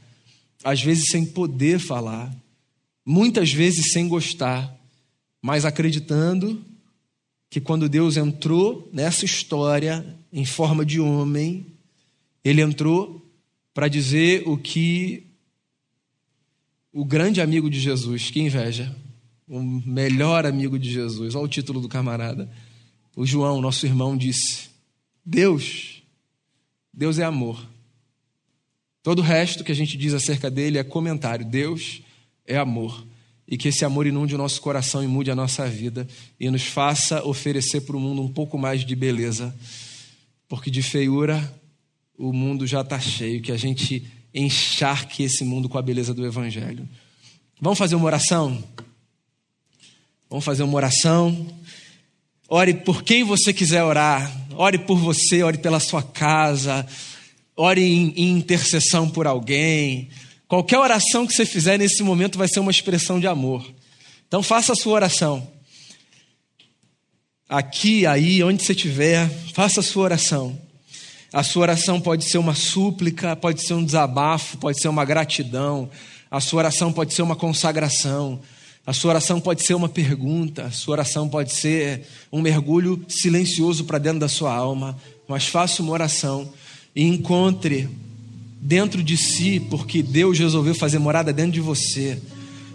às 0.62 0.82
vezes 0.82 1.10
sem 1.10 1.24
poder 1.24 1.78
falar, 1.78 2.34
muitas 3.04 3.52
vezes 3.52 3.92
sem 3.92 4.08
gostar, 4.08 4.74
mas 5.40 5.64
acreditando 5.64 6.64
que 7.48 7.60
quando 7.60 7.88
Deus 7.88 8.16
entrou 8.16 8.88
nessa 8.92 9.24
história 9.24 10.04
em 10.32 10.44
forma 10.44 10.84
de 10.84 10.98
homem, 10.98 11.66
ele 12.42 12.60
entrou 12.60 13.24
para 13.72 13.86
dizer 13.86 14.42
o 14.46 14.56
que 14.58 15.24
o 16.92 17.04
grande 17.04 17.40
amigo 17.40 17.70
de 17.70 17.78
Jesus, 17.78 18.30
que 18.30 18.40
inveja, 18.40 18.94
o 19.48 19.60
melhor 19.62 20.46
amigo 20.46 20.78
de 20.78 20.90
Jesus, 20.90 21.34
olha 21.34 21.44
o 21.44 21.48
título 21.48 21.80
do 21.80 21.88
camarada, 21.88 22.50
o 23.16 23.26
João, 23.26 23.60
nosso 23.60 23.86
irmão, 23.86 24.16
disse: 24.16 24.70
Deus, 25.24 26.02
Deus 26.92 27.18
é 27.18 27.24
amor. 27.24 27.64
Todo 29.02 29.18
o 29.18 29.22
resto 29.22 29.62
que 29.62 29.70
a 29.70 29.74
gente 29.74 29.96
diz 29.96 30.14
acerca 30.14 30.50
dele 30.50 30.78
é 30.78 30.82
comentário. 30.82 31.44
Deus 31.44 32.02
é 32.46 32.56
amor. 32.56 33.06
E 33.46 33.58
que 33.58 33.68
esse 33.68 33.84
amor 33.84 34.06
inunde 34.06 34.34
o 34.34 34.38
nosso 34.38 34.60
coração 34.62 35.04
e 35.04 35.06
mude 35.06 35.30
a 35.30 35.36
nossa 35.36 35.68
vida 35.68 36.08
e 36.40 36.50
nos 36.50 36.62
faça 36.62 37.22
oferecer 37.22 37.82
para 37.82 37.96
o 37.96 38.00
mundo 38.00 38.22
um 38.22 38.32
pouco 38.32 38.56
mais 38.56 38.84
de 38.84 38.96
beleza. 38.96 39.54
Porque 40.48 40.70
de 40.70 40.82
feiura 40.82 41.54
o 42.16 42.32
mundo 42.32 42.66
já 42.66 42.80
está 42.80 42.98
cheio. 42.98 43.42
Que 43.42 43.52
a 43.52 43.56
gente 43.58 44.06
encharque 44.32 45.22
esse 45.22 45.44
mundo 45.44 45.68
com 45.68 45.76
a 45.76 45.82
beleza 45.82 46.14
do 46.14 46.24
Evangelho. 46.24 46.88
Vamos 47.60 47.78
fazer 47.78 47.94
uma 47.96 48.06
oração? 48.06 48.64
Vamos 50.34 50.44
fazer 50.44 50.64
uma 50.64 50.74
oração. 50.74 51.46
Ore 52.48 52.74
por 52.74 53.04
quem 53.04 53.22
você 53.22 53.52
quiser 53.52 53.84
orar. 53.84 54.36
Ore 54.56 54.78
por 54.78 54.98
você, 54.98 55.44
ore 55.44 55.58
pela 55.58 55.78
sua 55.78 56.02
casa 56.02 56.84
ore 57.56 57.80
em, 57.80 58.36
intercessão 58.36 59.08
por 59.08 59.28
alguém. 59.28 60.08
Qualquer 60.48 60.76
oração 60.76 61.24
que 61.24 61.32
você 61.32 61.46
fizer 61.46 61.78
nesse 61.78 62.02
momento 62.02 62.36
vai 62.36 62.48
ser 62.48 62.58
uma 62.58 62.72
expressão 62.72 63.20
de 63.20 63.28
amor. 63.28 63.64
Então 64.26 64.42
faça 64.42 64.72
a 64.72 64.74
sua 64.74 64.94
oração. 64.94 65.48
Aqui, 67.48 68.04
aí, 68.04 68.42
onde 68.42 68.60
você 68.60 68.72
estiver, 68.72 69.30
faça 69.54 69.78
a 69.78 69.84
sua 69.84 70.02
oração. 70.02 70.58
A 71.32 71.44
sua 71.44 71.62
oração 71.62 72.00
pode 72.00 72.24
ser 72.24 72.38
uma 72.38 72.56
súplica, 72.56 73.36
pode 73.36 73.64
ser 73.64 73.74
um 73.74 73.84
desabafo, 73.84 74.58
pode 74.58 74.80
ser 74.80 74.88
uma 74.88 75.04
gratidão. 75.04 75.88
A 76.28 76.40
sua 76.40 76.58
oração 76.58 76.92
pode 76.92 77.14
ser 77.14 77.22
uma 77.22 77.36
consagração. 77.36 78.42
A 78.86 78.92
sua 78.92 79.10
oração 79.10 79.40
pode 79.40 79.64
ser 79.64 79.74
uma 79.74 79.88
pergunta. 79.88 80.64
A 80.64 80.70
sua 80.70 80.92
oração 80.92 81.28
pode 81.28 81.52
ser 81.54 82.02
um 82.30 82.42
mergulho 82.42 83.02
silencioso 83.08 83.84
para 83.84 83.98
dentro 83.98 84.20
da 84.20 84.28
sua 84.28 84.54
alma. 84.54 84.96
Mas 85.26 85.46
faça 85.46 85.82
uma 85.82 85.92
oração 85.92 86.52
e 86.94 87.02
encontre 87.02 87.88
dentro 88.60 89.02
de 89.02 89.16
si, 89.16 89.60
porque 89.70 90.02
Deus 90.02 90.38
resolveu 90.38 90.74
fazer 90.74 90.98
morada 90.98 91.32
dentro 91.32 91.52
de 91.52 91.60
você, 91.60 92.18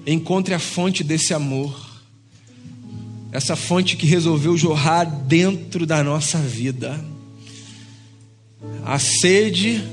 encontre 0.05 0.53
a 0.53 0.59
fonte 0.59 1.03
desse 1.03 1.33
amor, 1.33 1.75
essa 3.31 3.55
fonte 3.55 3.95
que 3.95 4.05
resolveu 4.05 4.55
jorrar 4.55 5.03
dentro 5.03 5.87
da 5.87 6.03
nossa 6.03 6.37
vida. 6.37 7.03
A 8.85 8.99
sede 8.99 9.83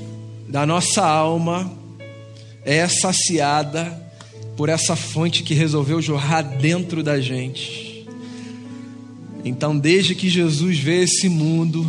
da 0.47 0.65
nossa 0.65 1.03
alma 1.05 1.71
é 2.63 2.87
saciada 2.87 4.06
por 4.57 4.67
essa 4.67 4.95
fonte 4.95 5.43
que 5.43 5.53
resolveu 5.53 6.01
jorrar 6.01 6.41
dentro 6.41 7.03
da 7.03 7.21
gente. 7.21 8.05
Então, 9.45 9.77
desde 9.77 10.15
que 10.15 10.27
Jesus 10.27 10.79
veio 10.79 11.03
esse 11.03 11.29
mundo, 11.29 11.87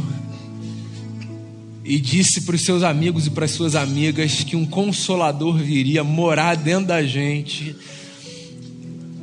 e 1.88 1.98
disse 1.98 2.42
para 2.42 2.54
os 2.54 2.62
seus 2.62 2.82
amigos 2.82 3.26
e 3.26 3.30
para 3.30 3.46
as 3.46 3.50
suas 3.50 3.74
amigas 3.74 4.44
que 4.44 4.54
um 4.54 4.66
consolador 4.66 5.56
viria 5.56 6.04
morar 6.04 6.54
dentro 6.54 6.88
da 6.88 7.02
gente. 7.02 7.74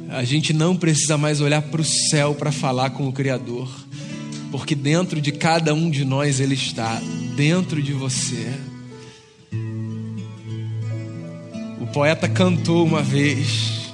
A 0.10 0.24
gente 0.24 0.52
não 0.52 0.76
precisa 0.76 1.16
mais 1.16 1.42
olhar 1.42 1.62
para 1.62 1.82
o 1.82 1.86
céu 1.86 2.34
para 2.34 2.52
falar 2.52 2.90
com 2.90 3.08
o 3.08 3.14
Criador, 3.14 3.70
porque 4.52 4.74
dentro 4.74 5.22
de 5.22 5.32
cada 5.32 5.76
um 5.76 5.92
de 5.92 6.04
nós 6.04 6.40
Ele 6.40 6.56
está, 6.56 7.00
dentro 7.36 7.84
de 7.84 7.94
você. 7.94 8.52
Poeta 11.96 12.28
cantou 12.28 12.86
uma 12.86 13.02
vez: 13.02 13.90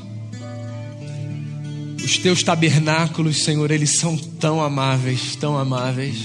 Os 2.04 2.18
teus 2.18 2.42
tabernáculos, 2.42 3.44
Senhor, 3.44 3.70
eles 3.70 4.00
são 4.00 4.18
tão 4.18 4.60
amáveis, 4.60 5.36
tão 5.36 5.56
amáveis. 5.56 6.18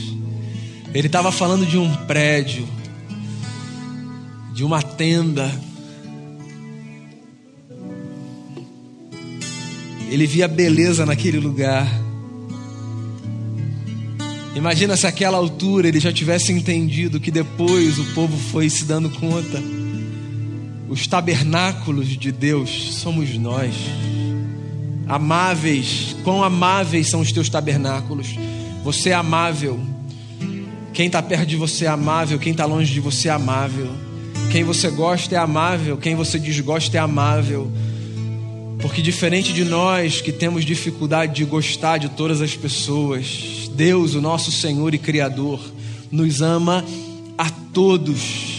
Ele 0.94 1.06
estava 1.06 1.30
falando 1.30 1.66
de 1.66 1.76
um 1.76 1.94
prédio, 2.06 2.66
de 4.54 4.64
uma 4.64 4.80
tenda. 4.80 5.52
Ele 10.08 10.26
via 10.26 10.48
beleza 10.48 11.04
naquele 11.04 11.38
lugar. 11.38 11.86
Imagina 14.54 14.96
se 14.96 15.06
àquela 15.06 15.36
altura 15.36 15.88
ele 15.88 16.00
já 16.00 16.10
tivesse 16.10 16.52
entendido 16.52 17.20
que 17.20 17.30
depois 17.30 17.98
o 17.98 18.04
povo 18.14 18.34
foi 18.50 18.70
se 18.70 18.86
dando 18.86 19.10
conta. 19.10 19.75
Os 20.88 21.06
tabernáculos 21.06 22.08
de 22.16 22.30
Deus 22.30 22.94
somos 22.94 23.36
nós. 23.36 23.74
Amáveis, 25.08 26.16
quão 26.22 26.42
amáveis 26.42 27.08
são 27.08 27.20
os 27.20 27.32
teus 27.32 27.48
tabernáculos. 27.48 28.36
Você 28.84 29.10
é 29.10 29.14
amável. 29.14 29.80
Quem 30.92 31.06
está 31.06 31.22
perto 31.22 31.46
de 31.46 31.56
você 31.56 31.84
é 31.84 31.88
amável, 31.88 32.38
quem 32.38 32.52
está 32.52 32.64
longe 32.64 32.92
de 32.92 33.00
você 33.00 33.28
é 33.28 33.32
amável. 33.32 33.88
Quem 34.50 34.64
você 34.64 34.88
gosta 34.88 35.34
é 35.34 35.38
amável, 35.38 35.96
quem 35.96 36.14
você 36.14 36.38
desgosta 36.38 36.96
é 36.96 37.00
amável. 37.00 37.70
Porque 38.80 39.02
diferente 39.02 39.52
de 39.52 39.64
nós 39.64 40.20
que 40.20 40.32
temos 40.32 40.64
dificuldade 40.64 41.34
de 41.34 41.44
gostar 41.44 41.98
de 41.98 42.08
todas 42.10 42.40
as 42.40 42.56
pessoas, 42.56 43.70
Deus, 43.74 44.14
o 44.14 44.20
nosso 44.20 44.52
Senhor 44.52 44.94
e 44.94 44.98
Criador, 44.98 45.60
nos 46.10 46.40
ama 46.40 46.84
a 47.36 47.50
todos. 47.50 48.55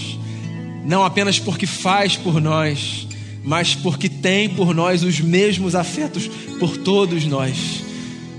Não 0.88 1.04
apenas 1.04 1.38
porque 1.38 1.68
faz 1.68 2.18
por 2.18 2.42
nós, 2.42 3.08
mas 3.44 3.76
porque 3.76 4.10
tem 4.10 4.50
por 4.50 4.74
nós 4.74 5.04
os 5.04 5.20
mesmos 5.20 5.76
afetos 5.76 6.28
por 6.58 6.78
todos 6.78 7.26
nós. 7.26 7.84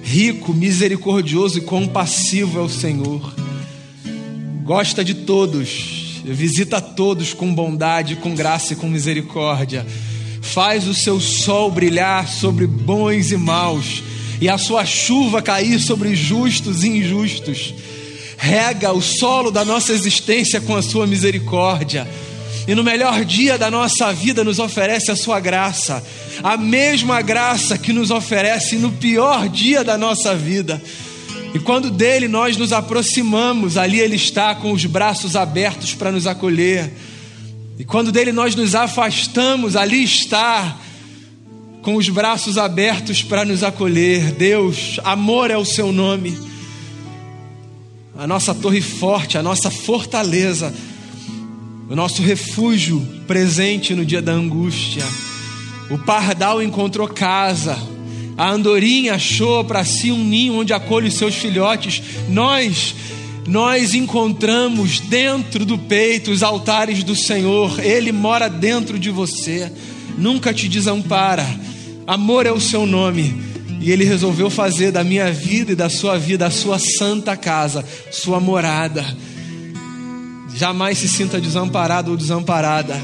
Rico, 0.02 0.52
misericordioso 0.52 1.58
e 1.58 1.60
compassivo 1.60 2.58
é 2.58 2.62
o 2.62 2.68
Senhor 2.68 3.38
gosta 4.68 5.02
de 5.02 5.14
todos, 5.14 6.20
visita 6.26 6.78
todos 6.78 7.32
com 7.32 7.54
bondade, 7.54 8.16
com 8.16 8.34
graça 8.34 8.74
e 8.74 8.76
com 8.76 8.86
misericórdia. 8.86 9.86
Faz 10.42 10.86
o 10.86 10.92
seu 10.92 11.18
sol 11.18 11.70
brilhar 11.70 12.28
sobre 12.28 12.66
bons 12.66 13.32
e 13.32 13.36
maus, 13.38 14.02
e 14.42 14.46
a 14.46 14.58
sua 14.58 14.84
chuva 14.84 15.40
cair 15.40 15.80
sobre 15.80 16.14
justos 16.14 16.84
e 16.84 16.88
injustos. 16.88 17.74
Rega 18.36 18.92
o 18.92 19.00
solo 19.00 19.50
da 19.50 19.64
nossa 19.64 19.94
existência 19.94 20.60
com 20.60 20.76
a 20.76 20.82
sua 20.82 21.06
misericórdia. 21.06 22.06
E 22.68 22.74
no 22.74 22.84
melhor 22.84 23.24
dia 23.24 23.58
da 23.58 23.70
nossa 23.70 24.12
vida 24.12 24.44
nos 24.44 24.60
oferece 24.60 25.10
a 25.10 25.16
sua 25.16 25.40
graça, 25.40 26.04
a 26.42 26.56
mesma 26.56 27.20
graça 27.22 27.76
que 27.76 27.92
nos 27.92 28.10
oferece 28.10 28.76
no 28.76 28.92
pior 28.92 29.48
dia 29.48 29.82
da 29.82 29.98
nossa 29.98 30.36
vida 30.36 30.80
e 31.54 31.58
quando 31.58 31.90
dele 31.90 32.28
nós 32.28 32.56
nos 32.56 32.72
aproximamos, 32.72 33.76
ali 33.76 34.00
ele 34.00 34.16
está 34.16 34.54
com 34.54 34.72
os 34.72 34.84
braços 34.84 35.34
abertos 35.34 35.94
para 35.94 36.12
nos 36.12 36.26
acolher. 36.26 36.92
E 37.78 37.84
quando 37.84 38.12
dele 38.12 38.32
nós 38.32 38.54
nos 38.54 38.74
afastamos, 38.74 39.74
ali 39.74 40.04
está 40.04 40.76
com 41.82 41.94
os 41.94 42.08
braços 42.08 42.58
abertos 42.58 43.22
para 43.22 43.44
nos 43.44 43.62
acolher. 43.62 44.32
Deus, 44.32 45.00
amor 45.04 45.50
é 45.50 45.56
o 45.56 45.64
seu 45.64 45.90
nome. 45.90 46.38
A 48.18 48.26
nossa 48.26 48.54
torre 48.54 48.82
forte, 48.82 49.38
a 49.38 49.42
nossa 49.42 49.70
fortaleza, 49.70 50.74
o 51.88 51.96
nosso 51.96 52.22
refúgio 52.22 53.00
presente 53.26 53.94
no 53.94 54.04
dia 54.04 54.22
da 54.22 54.32
angústia. 54.32 55.04
O 55.90 55.98
pardal 55.98 56.62
encontrou 56.62 57.08
casa 57.08 57.78
a 58.38 58.52
andorinha 58.52 59.14
achou 59.14 59.64
para 59.64 59.84
si 59.84 60.12
um 60.12 60.24
ninho 60.24 60.60
onde 60.60 60.72
acolhe 60.72 61.08
os 61.08 61.14
seus 61.14 61.34
filhotes. 61.34 62.00
Nós, 62.28 62.94
nós 63.48 63.94
encontramos 63.94 65.00
dentro 65.00 65.64
do 65.64 65.76
peito 65.76 66.30
os 66.30 66.44
altares 66.44 67.02
do 67.02 67.16
Senhor. 67.16 67.84
Ele 67.84 68.12
mora 68.12 68.48
dentro 68.48 68.96
de 68.96 69.10
você. 69.10 69.72
Nunca 70.16 70.54
te 70.54 70.68
desampara. 70.68 71.44
Amor 72.06 72.46
é 72.46 72.52
o 72.52 72.60
seu 72.60 72.86
nome. 72.86 73.42
E 73.80 73.90
ele 73.90 74.04
resolveu 74.04 74.48
fazer 74.48 74.92
da 74.92 75.02
minha 75.02 75.32
vida 75.32 75.72
e 75.72 75.76
da 75.76 75.88
sua 75.88 76.16
vida 76.16 76.46
a 76.46 76.50
sua 76.50 76.78
santa 76.78 77.36
casa, 77.36 77.84
sua 78.12 78.38
morada. 78.38 79.04
Jamais 80.58 80.98
se 80.98 81.08
sinta 81.08 81.40
desamparado 81.40 82.10
ou 82.10 82.16
desamparada. 82.16 83.00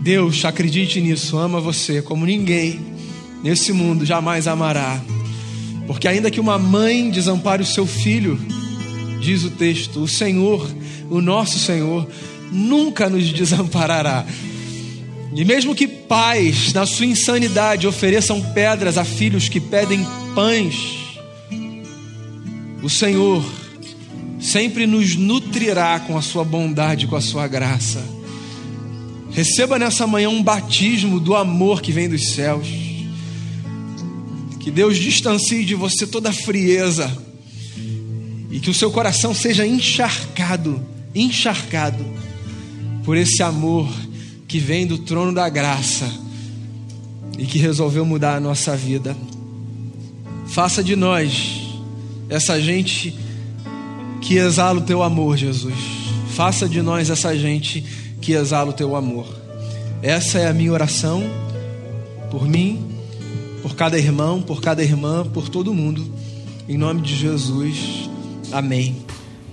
Deus, 0.00 0.42
acredite 0.42 1.02
nisso, 1.02 1.36
ama 1.36 1.60
você 1.60 2.00
como 2.00 2.24
ninguém 2.24 2.80
nesse 3.42 3.74
mundo 3.74 4.06
jamais 4.06 4.48
amará. 4.48 4.98
Porque 5.86 6.08
ainda 6.08 6.30
que 6.30 6.40
uma 6.40 6.58
mãe 6.58 7.10
desampare 7.10 7.62
o 7.62 7.66
seu 7.66 7.86
filho, 7.86 8.40
diz 9.20 9.44
o 9.44 9.50
texto, 9.50 10.00
o 10.00 10.08
Senhor, 10.08 10.66
o 11.10 11.20
nosso 11.20 11.58
Senhor, 11.58 12.08
nunca 12.50 13.10
nos 13.10 13.30
desamparará. 13.34 14.24
E 15.34 15.44
mesmo 15.44 15.74
que 15.74 15.86
pais, 15.86 16.72
na 16.72 16.86
sua 16.86 17.04
insanidade, 17.04 17.86
ofereçam 17.86 18.40
pedras 18.54 18.96
a 18.96 19.04
filhos 19.04 19.46
que 19.46 19.60
pedem 19.60 20.06
pães, 20.34 20.74
o 22.82 22.88
Senhor 22.88 23.44
sempre 24.46 24.86
nos 24.86 25.16
nutrirá 25.16 25.98
com 25.98 26.16
a 26.16 26.22
sua 26.22 26.44
bondade, 26.44 27.08
com 27.08 27.16
a 27.16 27.20
sua 27.20 27.48
graça. 27.48 28.00
Receba 29.32 29.76
nessa 29.76 30.06
manhã 30.06 30.28
um 30.28 30.40
batismo 30.40 31.18
do 31.18 31.34
amor 31.34 31.82
que 31.82 31.90
vem 31.90 32.08
dos 32.08 32.28
céus. 32.28 32.68
Que 34.60 34.70
Deus 34.70 34.98
distancie 34.98 35.64
de 35.64 35.74
você 35.74 36.06
toda 36.06 36.32
frieza 36.32 37.10
e 38.48 38.60
que 38.60 38.70
o 38.70 38.74
seu 38.74 38.90
coração 38.90 39.34
seja 39.34 39.66
encharcado, 39.66 40.80
encharcado 41.12 42.04
por 43.04 43.16
esse 43.16 43.42
amor 43.42 43.92
que 44.46 44.60
vem 44.60 44.86
do 44.86 44.98
trono 44.98 45.34
da 45.34 45.48
graça 45.48 46.08
e 47.36 47.46
que 47.46 47.58
resolveu 47.58 48.06
mudar 48.06 48.36
a 48.36 48.40
nossa 48.40 48.76
vida. 48.76 49.16
Faça 50.46 50.84
de 50.84 50.94
nós 50.94 51.62
essa 52.28 52.60
gente 52.60 53.25
que 54.26 54.38
exala 54.38 54.80
o 54.80 54.82
teu 54.82 55.04
amor, 55.04 55.36
Jesus. 55.36 55.78
Faça 56.30 56.68
de 56.68 56.82
nós 56.82 57.08
essa 57.10 57.36
gente 57.38 57.80
que 58.20 58.32
exala 58.32 58.70
o 58.70 58.72
teu 58.72 58.96
amor. 58.96 59.26
Essa 60.02 60.38
é 60.40 60.48
a 60.48 60.52
minha 60.52 60.72
oração 60.72 61.22
por 62.28 62.46
mim, 62.46 62.84
por 63.62 63.76
cada 63.76 63.96
irmão, 63.96 64.42
por 64.42 64.60
cada 64.60 64.82
irmã, 64.82 65.24
por 65.24 65.48
todo 65.48 65.72
mundo. 65.72 66.04
Em 66.68 66.76
nome 66.76 67.02
de 67.02 67.14
Jesus. 67.14 68.10
Amém. 68.50 69.05